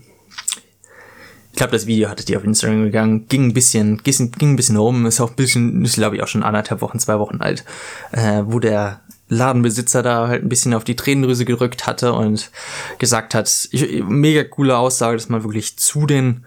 Ich 1.52 1.58
glaube, 1.58 1.74
das 1.74 1.86
Video 1.86 2.08
hattet 2.08 2.30
ihr 2.30 2.38
auf 2.38 2.46
Instagram 2.46 2.84
gegangen, 2.84 3.28
ging 3.28 3.48
ein 3.48 3.54
bisschen, 3.54 3.98
ging, 3.98 4.32
ging 4.32 4.52
ein 4.52 4.56
bisschen 4.56 4.78
rum, 4.78 5.06
ist 5.06 5.20
auch 5.20 5.32
ein 5.32 5.36
bisschen, 5.36 5.84
ist 5.84 5.96
glaube 5.96 6.16
ich 6.16 6.24
auch 6.24 6.28
schon 6.28 6.44
anderthalb 6.44 6.80
Wochen, 6.82 6.98
zwei 6.98 7.20
Wochen 7.20 7.42
alt, 7.42 7.66
äh, 8.14 8.44
wo 8.46 8.60
der 8.60 9.01
Ladenbesitzer 9.32 10.04
da 10.04 10.28
halt 10.28 10.44
ein 10.44 10.50
bisschen 10.50 10.74
auf 10.74 10.84
die 10.84 10.98
Tränendrüse 10.98 11.46
gerückt 11.46 11.88
hatte 11.88 12.12
und 12.12 12.52
gesagt 13.00 13.34
hat, 13.34 13.70
ich, 13.72 14.04
mega 14.04 14.44
coole 14.44 14.78
Aussage, 14.78 15.15
dass 15.15 15.30
man 15.30 15.44
wirklich 15.44 15.78
zu 15.78 16.06
den, 16.06 16.46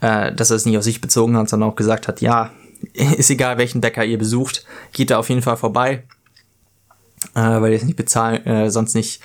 äh, 0.00 0.32
dass 0.32 0.48
er 0.48 0.56
es 0.56 0.64
nicht 0.64 0.78
auf 0.78 0.84
sich 0.84 1.02
bezogen 1.02 1.36
hat, 1.36 1.50
sondern 1.50 1.68
auch 1.68 1.76
gesagt 1.76 2.08
hat, 2.08 2.22
ja, 2.22 2.50
ist 2.94 3.28
egal, 3.28 3.58
welchen 3.58 3.82
Bäcker 3.82 4.06
ihr 4.06 4.16
besucht, 4.16 4.64
geht 4.92 5.10
da 5.10 5.18
auf 5.18 5.28
jeden 5.28 5.42
Fall 5.42 5.58
vorbei, 5.58 6.04
äh, 7.34 7.40
weil 7.40 7.72
ihr 7.72 7.76
es 7.76 7.84
nicht 7.84 7.96
bezahlen, 7.96 8.44
äh, 8.46 8.70
sonst 8.70 8.94
nicht, 8.94 9.20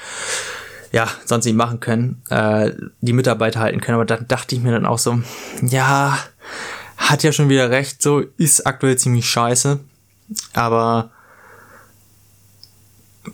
ja, 0.91 1.07
sonst 1.23 1.45
nicht 1.45 1.55
machen 1.55 1.79
können, 1.79 2.21
äh, 2.29 2.71
die 2.99 3.13
Mitarbeiter 3.13 3.61
halten 3.61 3.79
können. 3.79 3.95
Aber 3.95 4.05
dann 4.05 4.27
dachte 4.27 4.55
ich 4.55 4.61
mir 4.61 4.73
dann 4.73 4.85
auch 4.85 4.99
so, 4.99 5.21
ja, 5.61 6.19
hat 6.97 7.23
ja 7.23 7.31
schon 7.31 7.47
wieder 7.47 7.69
recht, 7.69 8.01
so 8.01 8.23
ist 8.35 8.67
aktuell 8.67 8.97
ziemlich 8.97 9.29
scheiße, 9.29 9.79
aber 10.51 11.11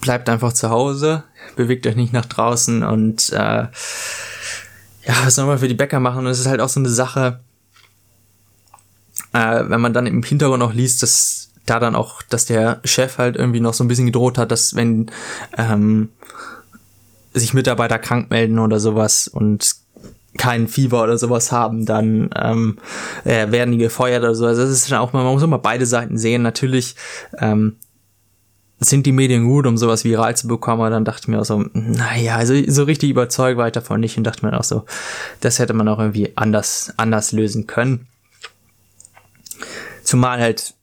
bleibt 0.01 0.29
einfach 0.29 0.53
zu 0.53 0.69
Hause, 0.69 1.23
bewegt 1.55 1.87
euch 1.87 1.95
nicht 1.95 2.13
nach 2.13 2.25
draußen 2.25 2.83
und 2.83 3.31
äh, 3.31 3.67
ja, 5.05 5.15
was 5.23 5.35
soll 5.35 5.45
man 5.45 5.59
für 5.59 5.67
die 5.67 5.73
Bäcker 5.73 5.99
machen? 5.99 6.19
Und 6.19 6.27
es 6.27 6.39
ist 6.39 6.47
halt 6.47 6.61
auch 6.61 6.69
so 6.69 6.79
eine 6.79 6.89
Sache, 6.89 7.39
äh, 9.33 9.63
wenn 9.67 9.81
man 9.81 9.93
dann 9.93 10.05
im 10.05 10.23
Hintergrund 10.23 10.61
auch 10.61 10.73
liest, 10.73 11.01
dass 11.01 11.49
da 11.65 11.79
dann 11.79 11.95
auch, 11.95 12.21
dass 12.23 12.45
der 12.45 12.79
Chef 12.83 13.17
halt 13.17 13.35
irgendwie 13.35 13.59
noch 13.59 13.73
so 13.73 13.83
ein 13.83 13.87
bisschen 13.87 14.07
gedroht 14.07 14.37
hat, 14.37 14.51
dass 14.51 14.75
wenn 14.75 15.11
ähm, 15.57 16.09
sich 17.33 17.53
Mitarbeiter 17.53 17.99
krank 17.99 18.29
melden 18.29 18.59
oder 18.59 18.79
sowas 18.79 19.27
und 19.27 19.75
kein 20.37 20.67
Fieber 20.67 21.03
oder 21.03 21.17
sowas 21.17 21.51
haben, 21.51 21.85
dann 21.85 22.29
ähm, 22.35 22.77
äh, 23.23 23.51
werden 23.51 23.71
die 23.71 23.77
gefeuert 23.77 24.23
oder 24.23 24.35
so. 24.35 24.45
Also 24.45 24.61
das 24.61 24.71
ist 24.71 24.91
dann 24.91 24.99
auch, 24.99 25.13
man 25.13 25.25
muss 25.25 25.43
immer 25.43 25.59
beide 25.59 25.85
Seiten 25.85 26.17
sehen. 26.17 26.41
Natürlich 26.41 26.95
ähm, 27.39 27.75
sind 28.79 29.05
die 29.05 29.11
Medien 29.11 29.45
gut, 29.45 29.67
um 29.67 29.77
sowas 29.77 30.05
viral 30.05 30.35
zu 30.37 30.47
bekommen, 30.47 30.81
aber 30.81 30.89
dann 30.89 31.05
dachte 31.05 31.23
ich 31.23 31.27
mir 31.27 31.41
auch 31.41 31.45
so, 31.45 31.65
naja, 31.73 32.37
also 32.37 32.53
so 32.67 32.83
richtig 32.83 33.09
überzeugt 33.09 33.57
war 33.57 33.67
ich 33.67 33.73
davon 33.73 33.99
nicht 33.99 34.17
und 34.17 34.23
dachte 34.23 34.45
mir 34.45 34.57
auch 34.57 34.63
so, 34.63 34.85
das 35.41 35.59
hätte 35.59 35.73
man 35.73 35.87
auch 35.87 35.99
irgendwie 35.99 36.31
anders, 36.35 36.93
anders 36.97 37.31
lösen 37.31 37.67
können. 37.67 38.07
Zumal 40.03 40.39
halt, 40.39 40.73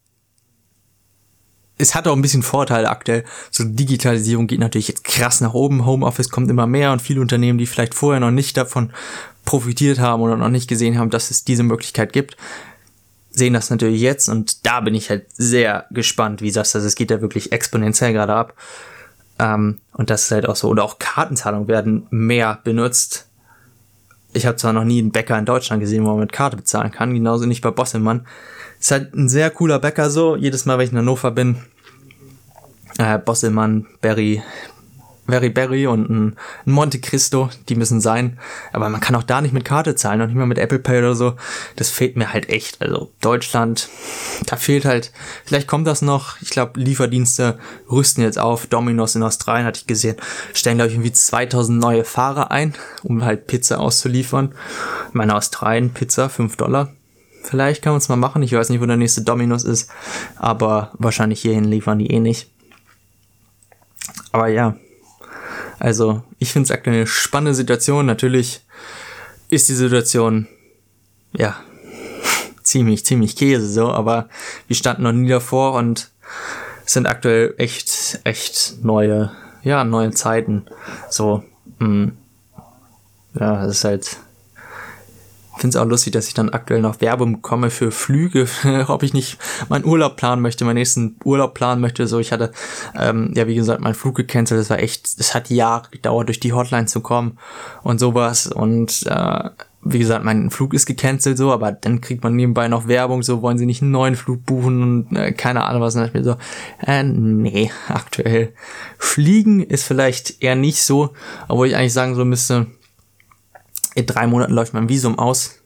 es 1.79 1.95
hat 1.95 2.07
auch 2.07 2.15
ein 2.15 2.23
bisschen 2.23 2.43
Vorteile 2.43 2.91
aktuell. 2.91 3.25
So 3.51 3.65
Digitalisierung 3.65 4.47
geht 4.47 4.61
natürlich 4.61 4.89
jetzt 4.89 5.05
krass 5.05 5.41
nach 5.41 5.55
oben, 5.55 5.87
Homeoffice 5.87 6.31
kommt 6.31 6.51
immer 6.51 6.67
mehr 6.67 6.93
und 6.93 7.03
viele 7.03 7.21
Unternehmen, 7.21 7.59
die 7.59 7.67
vielleicht 7.67 7.95
vorher 7.95 8.21
noch 8.21 8.31
nicht 8.31 8.57
davon 8.57 8.93
profitiert 9.45 10.01
haben 10.01 10.23
oder 10.23 10.37
noch 10.37 10.51
nicht 10.51 10.69
gesehen 10.69 10.99
haben, 10.99 11.11
dass 11.11 11.31
es 11.31 11.45
diese 11.45 11.63
Möglichkeit 11.63 12.13
gibt, 12.13 12.37
sehen 13.37 13.53
das 13.53 13.69
natürlich 13.69 14.01
jetzt 14.01 14.29
und 14.29 14.67
da 14.67 14.81
bin 14.81 14.95
ich 14.95 15.11
halt 15.11 15.27
sehr 15.37 15.85
gespannt, 15.91 16.41
wie 16.41 16.51
das, 16.51 16.75
also 16.75 16.87
es 16.87 16.95
geht 16.95 17.11
ja 17.11 17.21
wirklich 17.21 17.53
exponentiell 17.53 18.15
gerade 18.15 18.35
ab. 18.35 18.55
Ähm, 19.39 19.79
und 19.93 20.09
das 20.09 20.25
ist 20.25 20.31
halt 20.31 20.49
auch 20.49 20.57
so, 20.57 20.69
oder 20.69 20.83
auch 20.83 20.99
Kartenzahlungen 20.99 21.69
werden 21.69 22.07
mehr 22.09 22.59
benutzt. 22.65 23.29
Ich 24.33 24.47
habe 24.47 24.57
zwar 24.57 24.73
noch 24.73 24.85
nie 24.85 25.01
einen 25.01 25.13
Bäcker 25.13 25.39
in 25.39 25.45
Deutschland 25.45 25.81
gesehen, 25.81 26.05
wo 26.05 26.09
man 26.09 26.21
mit 26.21 26.33
Karte 26.33 26.57
bezahlen 26.57 26.91
kann, 26.91 27.13
genauso 27.13 27.45
nicht 27.45 27.61
bei 27.61 27.71
Bosselmann. 27.71 28.27
Ist 28.81 28.91
halt 28.91 29.15
ein 29.15 29.29
sehr 29.29 29.51
cooler 29.51 29.81
Bäcker 29.81 30.09
so, 30.09 30.35
jedes 30.35 30.65
Mal, 30.65 30.79
wenn 30.79 30.87
ich 30.87 30.93
in 30.93 30.99
Hannover 30.99 31.31
bin, 31.31 31.59
äh, 32.97 33.19
Bosselmann, 33.19 33.87
Berry, 34.01 34.43
Very 35.29 35.51
Berry 35.51 35.87
und 35.87 36.09
ein, 36.11 36.37
Monte 36.65 37.01
Cristo, 37.01 37.51
die 37.69 37.75
müssen 37.75 38.01
sein. 38.01 38.39
Aber 38.73 38.89
man 38.89 39.01
kann 39.01 39.15
auch 39.15 39.23
da 39.23 39.41
nicht 39.41 39.53
mit 39.53 39.65
Karte 39.65 39.95
zahlen, 39.95 40.19
noch 40.19 40.27
nicht 40.27 40.37
mal 40.37 40.47
mit 40.47 40.59
Apple 40.59 40.79
Pay 40.79 40.99
oder 40.99 41.15
so. 41.15 41.35
Das 41.77 41.91
fehlt 41.91 42.17
mir 42.17 42.33
halt 42.33 42.49
echt. 42.49 42.81
Also 42.81 43.11
Deutschland, 43.21 43.89
da 44.47 44.57
fehlt 44.57 44.85
halt, 44.85 45.13
vielleicht 45.45 45.69
kommt 45.69 45.87
das 45.87 46.03
noch. 46.03 46.41
Ich 46.41 46.51
glaube, 46.51 46.79
Lieferdienste 46.81 47.59
rüsten 47.91 48.23
jetzt 48.23 48.39
auf. 48.39 48.67
Domino's 48.67 49.15
in 49.15 49.23
Australien 49.23 49.67
hatte 49.67 49.81
ich 49.81 49.87
gesehen, 49.87 50.17
stellen 50.55 50.79
glaube 50.79 50.89
ich 50.89 50.95
irgendwie 50.95 51.13
2000 51.13 51.79
neue 51.79 52.05
Fahrer 52.05 52.51
ein, 52.51 52.75
um 53.03 53.25
halt 53.25 53.47
Pizza 53.47 53.81
auszuliefern. 53.81 54.55
Meine, 55.13 55.35
Australien, 55.35 55.93
Pizza, 55.93 56.29
5 56.29 56.57
Dollar. 56.57 56.93
Vielleicht 57.43 57.83
kann 57.83 57.93
man 57.93 57.99
es 57.99 58.09
mal 58.09 58.17
machen. 58.17 58.43
Ich 58.43 58.53
weiß 58.53 58.71
nicht, 58.71 58.81
wo 58.81 58.87
der 58.87 58.97
nächste 58.97 59.23
Domino's 59.23 59.65
ist, 59.65 59.91
aber 60.37 60.91
wahrscheinlich 60.95 61.41
hierhin 61.41 61.65
liefern 61.65 61.99
die 61.99 62.11
eh 62.11 62.19
nicht. 62.19 62.51
Aber 64.33 64.49
ja, 64.49 64.77
also 65.79 66.23
ich 66.39 66.53
finde 66.53 66.67
es 66.67 66.71
aktuell 66.71 66.97
eine 66.97 67.07
spannende 67.07 67.55
Situation. 67.55 68.07
Natürlich 68.07 68.61
ist 69.49 69.69
die 69.69 69.75
Situation, 69.75 70.49
ja, 71.33 71.57
ziemlich, 72.63 73.05
ziemlich 73.05 73.37
Käse 73.37 73.69
so, 73.69 73.91
aber 73.91 74.29
wir 74.67 74.77
standen 74.77 75.03
noch 75.03 75.13
nie 75.13 75.29
davor 75.29 75.75
und 75.75 76.11
sind 76.85 77.07
aktuell 77.07 77.55
echt, 77.59 78.21
echt 78.25 78.77
neue, 78.83 79.33
ja, 79.63 79.85
neue 79.85 80.13
Zeiten. 80.13 80.67
So, 81.11 81.43
mh, 81.79 81.87
hm. 81.87 82.17
ja, 83.35 83.65
es 83.65 83.79
ist 83.79 83.85
halt 83.85 84.17
finde 85.57 85.77
es 85.77 85.83
auch 85.83 85.89
lustig, 85.89 86.13
dass 86.13 86.29
ich 86.29 86.35
dann 86.35 86.51
aktuell 86.51 86.81
noch 86.81 87.01
Werbung 87.01 87.37
bekomme 87.37 87.71
für 87.71 87.91
Flüge, 87.91 88.47
ob 88.89 89.03
ich 89.03 89.15
nicht 89.15 89.39
meinen 89.69 89.85
Urlaub 89.85 90.17
planen 90.17 90.43
möchte, 90.43 90.65
meinen 90.65 90.77
nächsten 90.77 91.17
Urlaub 91.25 91.55
planen 91.55 91.81
möchte. 91.81 92.07
So, 92.07 92.19
ich 92.19 92.33
hatte, 92.33 92.53
ähm, 92.95 93.33
ja, 93.35 93.47
wie 93.47 93.55
gesagt, 93.55 93.81
meinen 93.81 93.95
Flug 93.95 94.17
gecancelt. 94.17 94.61
Das 94.61 94.71
war 94.71 94.79
echt, 94.79 95.09
es 95.19 95.35
hat 95.35 95.51
Jahre 95.51 95.89
gedauert, 95.91 96.29
durch 96.29 96.41
die 96.41 96.53
Hotline 96.53 96.87
zu 96.87 97.01
kommen 97.01 97.39
und 97.83 97.99
sowas. 97.99 98.47
Und 98.47 99.07
äh, 99.07 99.51
wie 99.89 99.99
gesagt, 99.99 100.25
mein 100.25 100.51
Flug 100.51 100.75
ist 100.75 100.87
gecancelt 100.87 101.39
so, 101.39 101.53
aber 101.53 101.73
dann 101.73 102.01
kriegt 102.01 102.25
man 102.25 102.35
nebenbei 102.35 102.69
noch 102.69 102.89
Werbung, 102.89 103.23
so 103.23 103.41
wollen 103.43 103.59
sie 103.59 103.67
nicht 103.67 103.83
einen 103.83 103.93
neuen 103.93 104.17
Flug 104.17 104.45
buchen 104.45 104.83
und 104.83 105.17
äh, 105.17 105.33
keine 105.33 105.65
Ahnung 105.65 105.83
was. 105.83 105.95
Und 105.95 106.01
dann 106.01 106.09
ich 106.09 106.15
mir 106.15 106.25
so, 106.25 106.37
äh, 106.85 107.03
nee, 107.03 107.71
aktuell. 107.89 108.53
Fliegen 108.99 109.63
ist 109.63 109.85
vielleicht 109.85 110.43
eher 110.43 110.57
nicht 110.57 110.83
so, 110.83 111.11
obwohl 111.49 111.69
ich 111.69 111.77
eigentlich 111.77 111.93
sagen 111.93 112.15
so 112.15 112.25
müsste, 112.25 112.67
in 113.97 114.07
drei 114.07 114.27
Monaten 114.27 114.53
läuft 114.53 114.75
mein 114.75 114.89
Visum 114.89 115.19
aus. 115.19 115.63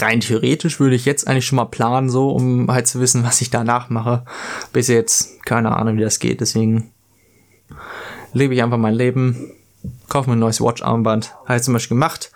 Rein 0.00 0.20
theoretisch 0.20 0.78
würde 0.78 0.94
ich 0.94 1.04
jetzt 1.04 1.26
eigentlich 1.26 1.46
schon 1.46 1.56
mal 1.56 1.64
planen, 1.64 2.08
so, 2.08 2.30
um 2.30 2.70
halt 2.70 2.86
zu 2.86 3.00
wissen, 3.00 3.24
was 3.24 3.40
ich 3.40 3.50
danach 3.50 3.90
mache. 3.90 4.24
Bis 4.72 4.86
jetzt, 4.86 5.44
keine 5.44 5.76
Ahnung, 5.76 5.96
wie 5.96 6.02
das 6.02 6.20
geht. 6.20 6.40
Deswegen 6.40 6.92
lebe 8.32 8.54
ich 8.54 8.62
einfach 8.62 8.78
mein 8.78 8.94
Leben, 8.94 9.50
kaufe 10.08 10.30
mir 10.30 10.36
ein 10.36 10.40
neues 10.40 10.60
Watch-Armband. 10.60 11.34
Habe 11.46 11.56
ich 11.56 11.62
zum 11.62 11.74
Beispiel 11.74 11.96
gemacht. 11.96 12.30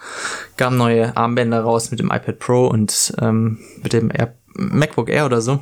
Gab 0.57 0.73
neue 0.73 1.17
Armbänder 1.17 1.61
raus 1.61 1.93
mit 1.93 2.01
dem 2.01 2.11
iPad 2.11 2.41
Pro 2.41 2.67
und 2.67 3.15
ähm, 3.21 3.61
mit 3.81 3.93
dem 3.93 4.11
Air 4.11 4.35
MacBook 4.55 5.09
Air 5.09 5.27
oder 5.27 5.41
so. 5.41 5.61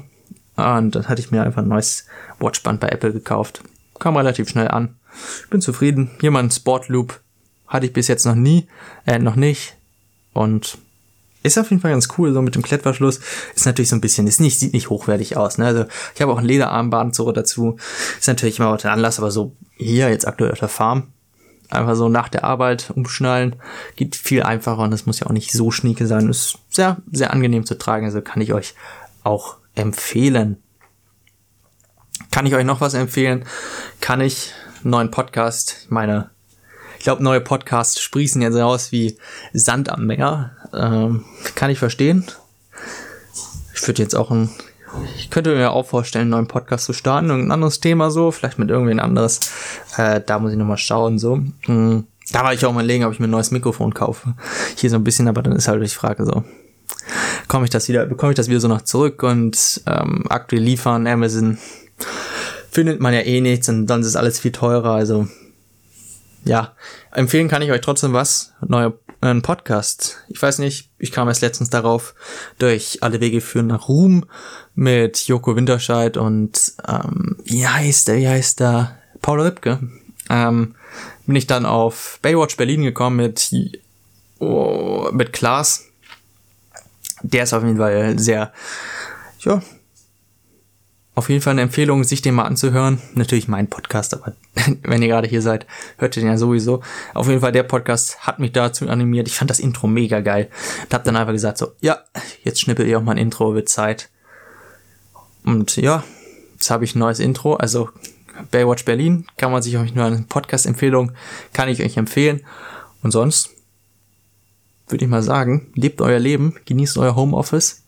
Und 0.56 0.94
dann 0.94 1.08
hatte 1.08 1.20
ich 1.20 1.30
mir 1.30 1.42
einfach 1.42 1.62
ein 1.62 1.68
neues 1.68 2.06
Watchband 2.38 2.80
bei 2.80 2.88
Apple 2.88 3.12
gekauft. 3.12 3.62
Kam 3.98 4.16
relativ 4.16 4.48
schnell 4.48 4.68
an. 4.68 4.96
Bin 5.50 5.60
zufrieden. 5.60 6.10
Hier 6.20 6.30
mal 6.30 6.42
ein 6.42 6.50
Sportloop 6.50 7.20
hatte 7.70 7.86
ich 7.86 7.94
bis 7.94 8.08
jetzt 8.08 8.26
noch 8.26 8.34
nie, 8.34 8.68
äh, 9.06 9.18
noch 9.18 9.36
nicht. 9.36 9.76
Und 10.34 10.76
ist 11.42 11.58
auf 11.58 11.70
jeden 11.70 11.80
Fall 11.80 11.92
ganz 11.92 12.08
cool, 12.18 12.34
so 12.34 12.42
mit 12.42 12.54
dem 12.54 12.62
Klettverschluss. 12.62 13.20
Ist 13.54 13.64
natürlich 13.64 13.88
so 13.88 13.96
ein 13.96 14.02
bisschen, 14.02 14.26
ist 14.26 14.40
nicht, 14.40 14.58
sieht 14.58 14.74
nicht 14.74 14.90
hochwertig 14.90 15.38
aus, 15.38 15.56
ne? 15.56 15.66
Also, 15.66 15.84
ich 16.14 16.20
habe 16.20 16.32
auch 16.32 16.38
ein 16.38 16.44
Lederarmband 16.44 17.14
so 17.14 17.32
dazu. 17.32 17.78
Ist 18.18 18.28
natürlich 18.28 18.58
immer 18.58 18.68
auch 18.68 18.76
der 18.76 18.92
Anlass, 18.92 19.18
aber 19.18 19.30
so 19.30 19.56
hier 19.76 20.10
jetzt 20.10 20.28
aktuell 20.28 20.52
auf 20.52 20.58
der 20.58 20.68
Farm. 20.68 21.12
Einfach 21.70 21.94
so 21.94 22.08
nach 22.08 22.28
der 22.28 22.44
Arbeit 22.44 22.90
umschnallen. 22.94 23.56
Geht 23.96 24.16
viel 24.16 24.42
einfacher 24.42 24.82
und 24.82 24.90
das 24.90 25.06
muss 25.06 25.20
ja 25.20 25.28
auch 25.28 25.32
nicht 25.32 25.52
so 25.52 25.70
schnieke 25.70 26.06
sein. 26.06 26.28
Ist 26.28 26.58
sehr, 26.68 26.98
sehr 27.10 27.32
angenehm 27.32 27.64
zu 27.64 27.78
tragen. 27.78 28.04
Also 28.04 28.20
kann 28.20 28.42
ich 28.42 28.52
euch 28.52 28.74
auch 29.22 29.56
empfehlen. 29.76 30.60
Kann 32.32 32.44
ich 32.44 32.54
euch 32.54 32.64
noch 32.64 32.80
was 32.80 32.94
empfehlen? 32.94 33.44
Kann 34.00 34.20
ich 34.20 34.52
einen 34.82 34.90
neuen 34.90 35.10
Podcast, 35.10 35.86
meine 35.90 36.30
ich 37.00 37.04
glaube, 37.04 37.24
neue 37.24 37.40
Podcasts 37.40 37.98
sprießen 38.02 38.42
jetzt 38.42 38.56
raus 38.56 38.92
wie 38.92 39.16
Sand 39.54 39.88
am 39.88 40.06
Meer. 40.06 40.50
Ähm, 40.74 41.24
kann 41.54 41.70
ich 41.70 41.78
verstehen. 41.78 42.26
Ich 43.74 43.88
würde 43.88 44.02
jetzt 44.02 44.14
auch 44.14 44.30
ein, 44.30 44.50
ich 45.16 45.30
könnte 45.30 45.54
mir 45.54 45.70
auch 45.70 45.86
vorstellen, 45.86 46.24
einen 46.24 46.30
neuen 46.32 46.46
Podcast 46.46 46.84
zu 46.84 46.92
starten, 46.92 47.30
irgendein 47.30 47.52
anderes 47.52 47.80
Thema 47.80 48.10
so, 48.10 48.30
vielleicht 48.30 48.58
mit 48.58 48.68
irgendwen 48.68 49.00
anderes. 49.00 49.40
Äh, 49.96 50.20
da 50.20 50.38
muss 50.38 50.52
ich 50.52 50.58
nochmal 50.58 50.76
schauen, 50.76 51.18
so. 51.18 51.36
Mhm. 51.66 52.04
Da 52.32 52.44
war 52.44 52.52
ich 52.52 52.66
auch 52.66 52.74
mal 52.74 52.84
legen, 52.84 53.06
ob 53.06 53.14
ich 53.14 53.18
mir 53.18 53.28
ein 53.28 53.30
neues 53.30 53.50
Mikrofon 53.50 53.94
kaufe. 53.94 54.34
Hier 54.76 54.90
so 54.90 54.96
ein 54.96 55.04
bisschen, 55.04 55.26
aber 55.26 55.40
dann 55.42 55.54
ist 55.54 55.68
halt 55.68 55.82
die 55.82 55.88
Frage 55.88 56.26
so. 56.26 56.44
Komme 57.48 57.64
ich 57.64 57.70
das 57.70 57.88
wieder, 57.88 58.04
bekomme 58.04 58.32
ich 58.32 58.36
das 58.36 58.50
wieder 58.50 58.60
so 58.60 58.68
noch 58.68 58.82
zurück 58.82 59.22
und 59.22 59.80
ähm, 59.86 60.24
aktuell 60.28 60.62
liefern, 60.62 61.06
Amazon 61.06 61.56
findet 62.70 63.00
man 63.00 63.14
ja 63.14 63.20
eh 63.20 63.40
nichts 63.40 63.70
und 63.70 63.86
dann 63.86 64.02
ist 64.02 64.16
alles 64.16 64.38
viel 64.38 64.52
teurer, 64.52 64.92
also 64.92 65.26
ja, 66.44 66.74
empfehlen 67.12 67.48
kann 67.48 67.62
ich 67.62 67.70
euch 67.70 67.80
trotzdem 67.80 68.12
was. 68.12 68.52
Neuer 68.66 68.94
ein 69.20 69.42
Podcast. 69.42 70.18
Ich 70.28 70.40
weiß 70.40 70.58
nicht, 70.58 70.90
ich 70.98 71.12
kam 71.12 71.28
erst 71.28 71.42
letztens 71.42 71.70
darauf 71.70 72.14
durch 72.58 73.02
Alle 73.02 73.20
Wege 73.20 73.40
führen 73.40 73.66
nach 73.66 73.88
Ruhm 73.88 74.24
mit 74.74 75.26
Joko 75.26 75.56
Winterscheid 75.56 76.16
und 76.16 76.72
ähm, 76.88 77.36
wie 77.44 77.66
heißt 77.66 78.08
der, 78.08 78.16
wie 78.16 78.28
heißt 78.28 78.60
der? 78.60 78.96
Paul 79.20 79.42
Ripke. 79.42 79.80
Ähm, 80.30 80.74
bin 81.26 81.36
ich 81.36 81.46
dann 81.46 81.66
auf 81.66 82.18
Baywatch 82.22 82.56
Berlin 82.56 82.82
gekommen 82.82 83.16
mit, 83.16 83.50
oh, 84.38 85.10
mit 85.12 85.32
Klaas. 85.32 85.86
Der 87.22 87.42
ist 87.42 87.52
auf 87.52 87.62
jeden 87.62 87.76
Fall 87.76 88.18
sehr, 88.18 88.52
ja, 89.40 89.62
auf 91.14 91.28
jeden 91.28 91.42
Fall 91.42 91.52
eine 91.52 91.62
Empfehlung, 91.62 92.04
sich 92.04 92.22
den 92.22 92.34
mal 92.34 92.44
anzuhören. 92.44 93.00
Natürlich 93.14 93.48
mein 93.48 93.68
Podcast, 93.68 94.14
aber 94.14 94.34
wenn 94.82 95.02
ihr 95.02 95.08
gerade 95.08 95.28
hier 95.28 95.42
seid, 95.42 95.66
hört 95.98 96.16
ihr 96.16 96.22
den 96.22 96.30
ja 96.30 96.38
sowieso. 96.38 96.82
Auf 97.14 97.28
jeden 97.28 97.40
Fall, 97.40 97.52
der 97.52 97.64
Podcast 97.64 98.20
hat 98.20 98.38
mich 98.38 98.52
dazu 98.52 98.88
animiert. 98.88 99.26
Ich 99.26 99.36
fand 99.36 99.50
das 99.50 99.58
Intro 99.58 99.86
mega 99.86 100.20
geil. 100.20 100.48
Und 100.82 100.94
hab 100.94 101.04
dann 101.04 101.16
einfach 101.16 101.32
gesagt 101.32 101.58
so, 101.58 101.72
ja, 101.80 101.98
jetzt 102.44 102.60
schnippel 102.60 102.86
ihr 102.86 102.98
auch 102.98 103.02
mal 103.02 103.12
ein 103.12 103.18
Intro, 103.18 103.54
wird 103.54 103.68
Zeit. 103.68 104.08
Und 105.44 105.76
ja, 105.76 106.04
jetzt 106.52 106.70
habe 106.70 106.84
ich 106.84 106.94
ein 106.94 107.00
neues 107.00 107.18
Intro. 107.18 107.54
Also 107.54 107.88
Baywatch 108.50 108.84
Berlin 108.84 109.26
kann 109.36 109.50
man 109.50 109.62
sich 109.62 109.76
euch 109.78 109.94
nur 109.94 110.04
eine 110.04 110.24
Podcast-Empfehlung, 110.28 111.12
kann 111.52 111.68
ich 111.68 111.82
euch 111.82 111.96
empfehlen. 111.96 112.42
Und 113.02 113.10
sonst 113.10 113.50
würde 114.88 115.04
ich 115.04 115.10
mal 115.10 115.22
sagen, 115.22 115.72
lebt 115.74 116.00
euer 116.00 116.18
Leben, 116.18 116.56
genießt 116.66 116.98
euer 116.98 117.16
Homeoffice 117.16 117.84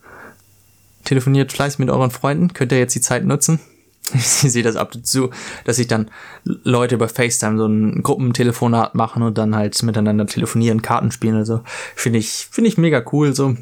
telefoniert 1.04 1.52
fleißig 1.52 1.78
mit 1.78 1.90
euren 1.90 2.10
Freunden, 2.10 2.52
könnt 2.52 2.72
ihr 2.72 2.78
jetzt 2.78 2.94
die 2.94 3.00
Zeit 3.00 3.24
nutzen. 3.24 3.60
Ich 4.14 4.26
sehe 4.26 4.62
das 4.62 4.76
ab 4.76 4.94
und 4.94 5.06
zu, 5.06 5.30
dass 5.64 5.76
sich 5.76 5.86
dann 5.86 6.10
Leute 6.44 6.96
über 6.96 7.08
FaceTime 7.08 7.56
so 7.56 7.66
ein 7.66 8.02
Gruppentelefonat 8.02 8.94
machen 8.94 9.22
und 9.22 9.38
dann 9.38 9.56
halt 9.56 9.80
miteinander 9.82 10.26
telefonieren, 10.26 10.82
Karten 10.82 11.12
spielen 11.12 11.36
oder 11.36 11.46
so. 11.46 11.60
Finde 11.94 12.18
ich, 12.18 12.48
finde 12.50 12.68
ich 12.68 12.76
mega 12.76 13.02
cool 13.12 13.34
so. 13.34 13.56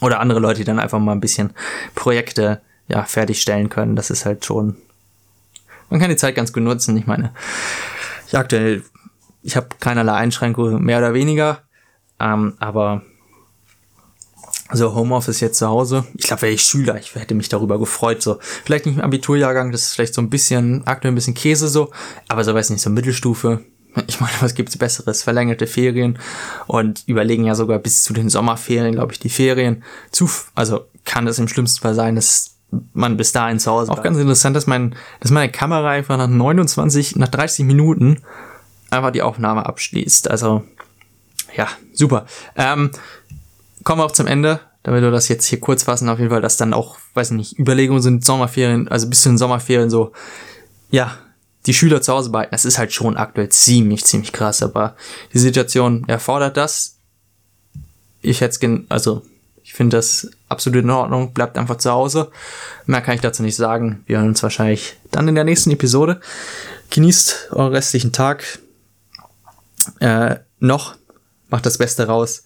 Oder 0.00 0.20
andere 0.20 0.40
Leute, 0.40 0.60
die 0.60 0.64
dann 0.64 0.78
einfach 0.78 0.98
mal 1.00 1.12
ein 1.12 1.20
bisschen 1.20 1.52
Projekte 1.94 2.62
ja, 2.88 3.02
fertigstellen 3.04 3.68
können. 3.68 3.96
Das 3.96 4.10
ist 4.10 4.24
halt 4.24 4.44
schon. 4.44 4.76
Man 5.90 6.00
kann 6.00 6.08
die 6.08 6.16
Zeit 6.16 6.34
ganz 6.34 6.52
gut 6.52 6.62
nutzen. 6.62 6.96
Ich 6.96 7.06
meine, 7.06 7.32
ich 8.26 8.36
aktuell, 8.36 8.82
ich 9.42 9.56
habe 9.56 9.68
keinerlei 9.80 10.14
Einschränkungen, 10.14 10.82
mehr 10.82 10.98
oder 10.98 11.12
weniger. 11.12 11.62
Ähm, 12.18 12.54
aber 12.58 13.02
so 14.72 14.94
Homeoffice 14.94 15.40
jetzt 15.40 15.58
zu 15.58 15.68
Hause. 15.68 16.04
Ich 16.14 16.26
glaube, 16.26 16.42
wäre 16.42 16.52
ich 16.52 16.62
Schüler, 16.62 16.98
ich 16.98 17.14
hätte 17.14 17.34
mich 17.34 17.48
darüber 17.48 17.78
gefreut. 17.78 18.22
So, 18.22 18.38
vielleicht 18.64 18.86
nicht 18.86 18.96
im 18.96 19.02
Abiturjahrgang, 19.02 19.72
das 19.72 19.82
ist 19.82 19.94
vielleicht 19.94 20.14
so 20.14 20.22
ein 20.22 20.30
bisschen, 20.30 20.86
aktuell 20.86 21.12
ein 21.12 21.14
bisschen 21.14 21.34
Käse 21.34 21.68
so, 21.68 21.90
aber 22.28 22.44
so 22.44 22.54
weiß 22.54 22.70
nicht, 22.70 22.82
so 22.82 22.90
Mittelstufe. 22.90 23.60
Ich 24.06 24.20
meine, 24.20 24.32
was 24.40 24.54
gibt's 24.54 24.78
Besseres? 24.78 25.22
Verlängerte 25.22 25.66
Ferien 25.66 26.18
und 26.66 27.02
überlegen 27.06 27.44
ja 27.44 27.54
sogar 27.54 27.78
bis 27.78 28.02
zu 28.02 28.14
den 28.14 28.30
Sommerferien, 28.30 28.94
glaube 28.94 29.12
ich, 29.12 29.18
die 29.18 29.28
Ferien 29.28 29.84
zu, 30.10 30.30
also 30.54 30.86
kann 31.04 31.26
es 31.26 31.38
im 31.38 31.46
schlimmsten 31.48 31.82
Fall 31.82 31.94
sein, 31.94 32.14
dass 32.14 32.52
man 32.94 33.16
bis 33.16 33.32
dahin 33.32 33.58
zu 33.58 33.70
Hause. 33.70 33.92
Auch 33.92 34.02
ganz 34.02 34.16
interessant, 34.16 34.56
dass 34.56 34.66
mein, 34.66 34.94
dass 35.20 35.30
meine 35.30 35.52
Kamera 35.52 35.90
einfach 35.90 36.16
nach 36.16 36.28
29, 36.28 37.16
nach 37.16 37.28
30 37.28 37.66
Minuten 37.66 38.22
einfach 38.90 39.10
die 39.10 39.22
Aufnahme 39.22 39.66
abschließt. 39.66 40.30
Also, 40.30 40.62
ja, 41.56 41.68
super. 41.92 42.26
Ähm, 42.56 42.90
kommen 43.84 44.00
wir 44.00 44.04
auch 44.04 44.12
zum 44.12 44.26
Ende, 44.26 44.60
damit 44.82 45.02
wir 45.02 45.10
das 45.10 45.28
jetzt 45.28 45.46
hier 45.46 45.60
kurz 45.60 45.84
fassen, 45.84 46.08
auf 46.08 46.18
jeden 46.18 46.30
Fall, 46.30 46.40
dass 46.40 46.56
dann 46.56 46.74
auch, 46.74 46.96
weiß 47.14 47.30
ich 47.30 47.36
nicht, 47.36 47.58
Überlegungen 47.58 48.02
sind, 48.02 48.24
Sommerferien, 48.24 48.88
also 48.88 49.08
bis 49.08 49.22
zu 49.22 49.28
den 49.28 49.38
Sommerferien 49.38 49.90
so, 49.90 50.12
ja, 50.90 51.16
die 51.66 51.74
Schüler 51.74 52.02
zu 52.02 52.12
Hause 52.12 52.30
behalten, 52.30 52.50
das 52.52 52.64
ist 52.64 52.78
halt 52.78 52.92
schon 52.92 53.16
aktuell 53.16 53.48
ziemlich, 53.48 54.04
ziemlich 54.04 54.32
krass, 54.32 54.62
aber 54.62 54.96
die 55.32 55.38
Situation 55.38 56.04
erfordert 56.08 56.56
das. 56.56 56.96
Ich 58.20 58.40
hätte 58.40 58.66
es, 58.66 58.80
also, 58.88 59.22
ich 59.62 59.74
finde 59.74 59.96
das 59.96 60.28
absolut 60.48 60.82
in 60.82 60.90
Ordnung, 60.90 61.32
bleibt 61.32 61.56
einfach 61.56 61.78
zu 61.78 61.90
Hause. 61.90 62.30
Mehr 62.86 63.00
kann 63.00 63.14
ich 63.14 63.20
dazu 63.20 63.42
nicht 63.42 63.56
sagen. 63.56 64.02
Wir 64.06 64.18
hören 64.18 64.28
uns 64.28 64.42
wahrscheinlich 64.42 64.96
dann 65.12 65.28
in 65.28 65.36
der 65.36 65.44
nächsten 65.44 65.70
Episode. 65.70 66.20
Genießt 66.90 67.50
euren 67.52 67.72
restlichen 67.72 68.12
Tag. 68.12 68.58
Äh, 70.00 70.36
noch, 70.58 70.96
macht 71.48 71.64
das 71.64 71.78
Beste 71.78 72.06
raus 72.06 72.42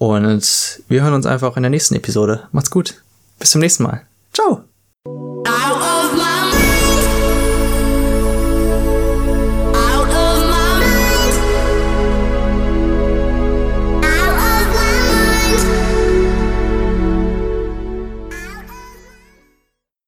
und 0.00 0.82
wir 0.88 1.02
hören 1.02 1.12
uns 1.12 1.26
einfach 1.26 1.58
in 1.58 1.62
der 1.62 1.68
nächsten 1.68 1.94
Episode. 1.94 2.48
Macht's 2.52 2.70
gut. 2.70 3.02
Bis 3.38 3.50
zum 3.50 3.60
nächsten 3.60 3.82
Mal. 3.82 4.06
Ciao. 4.32 4.64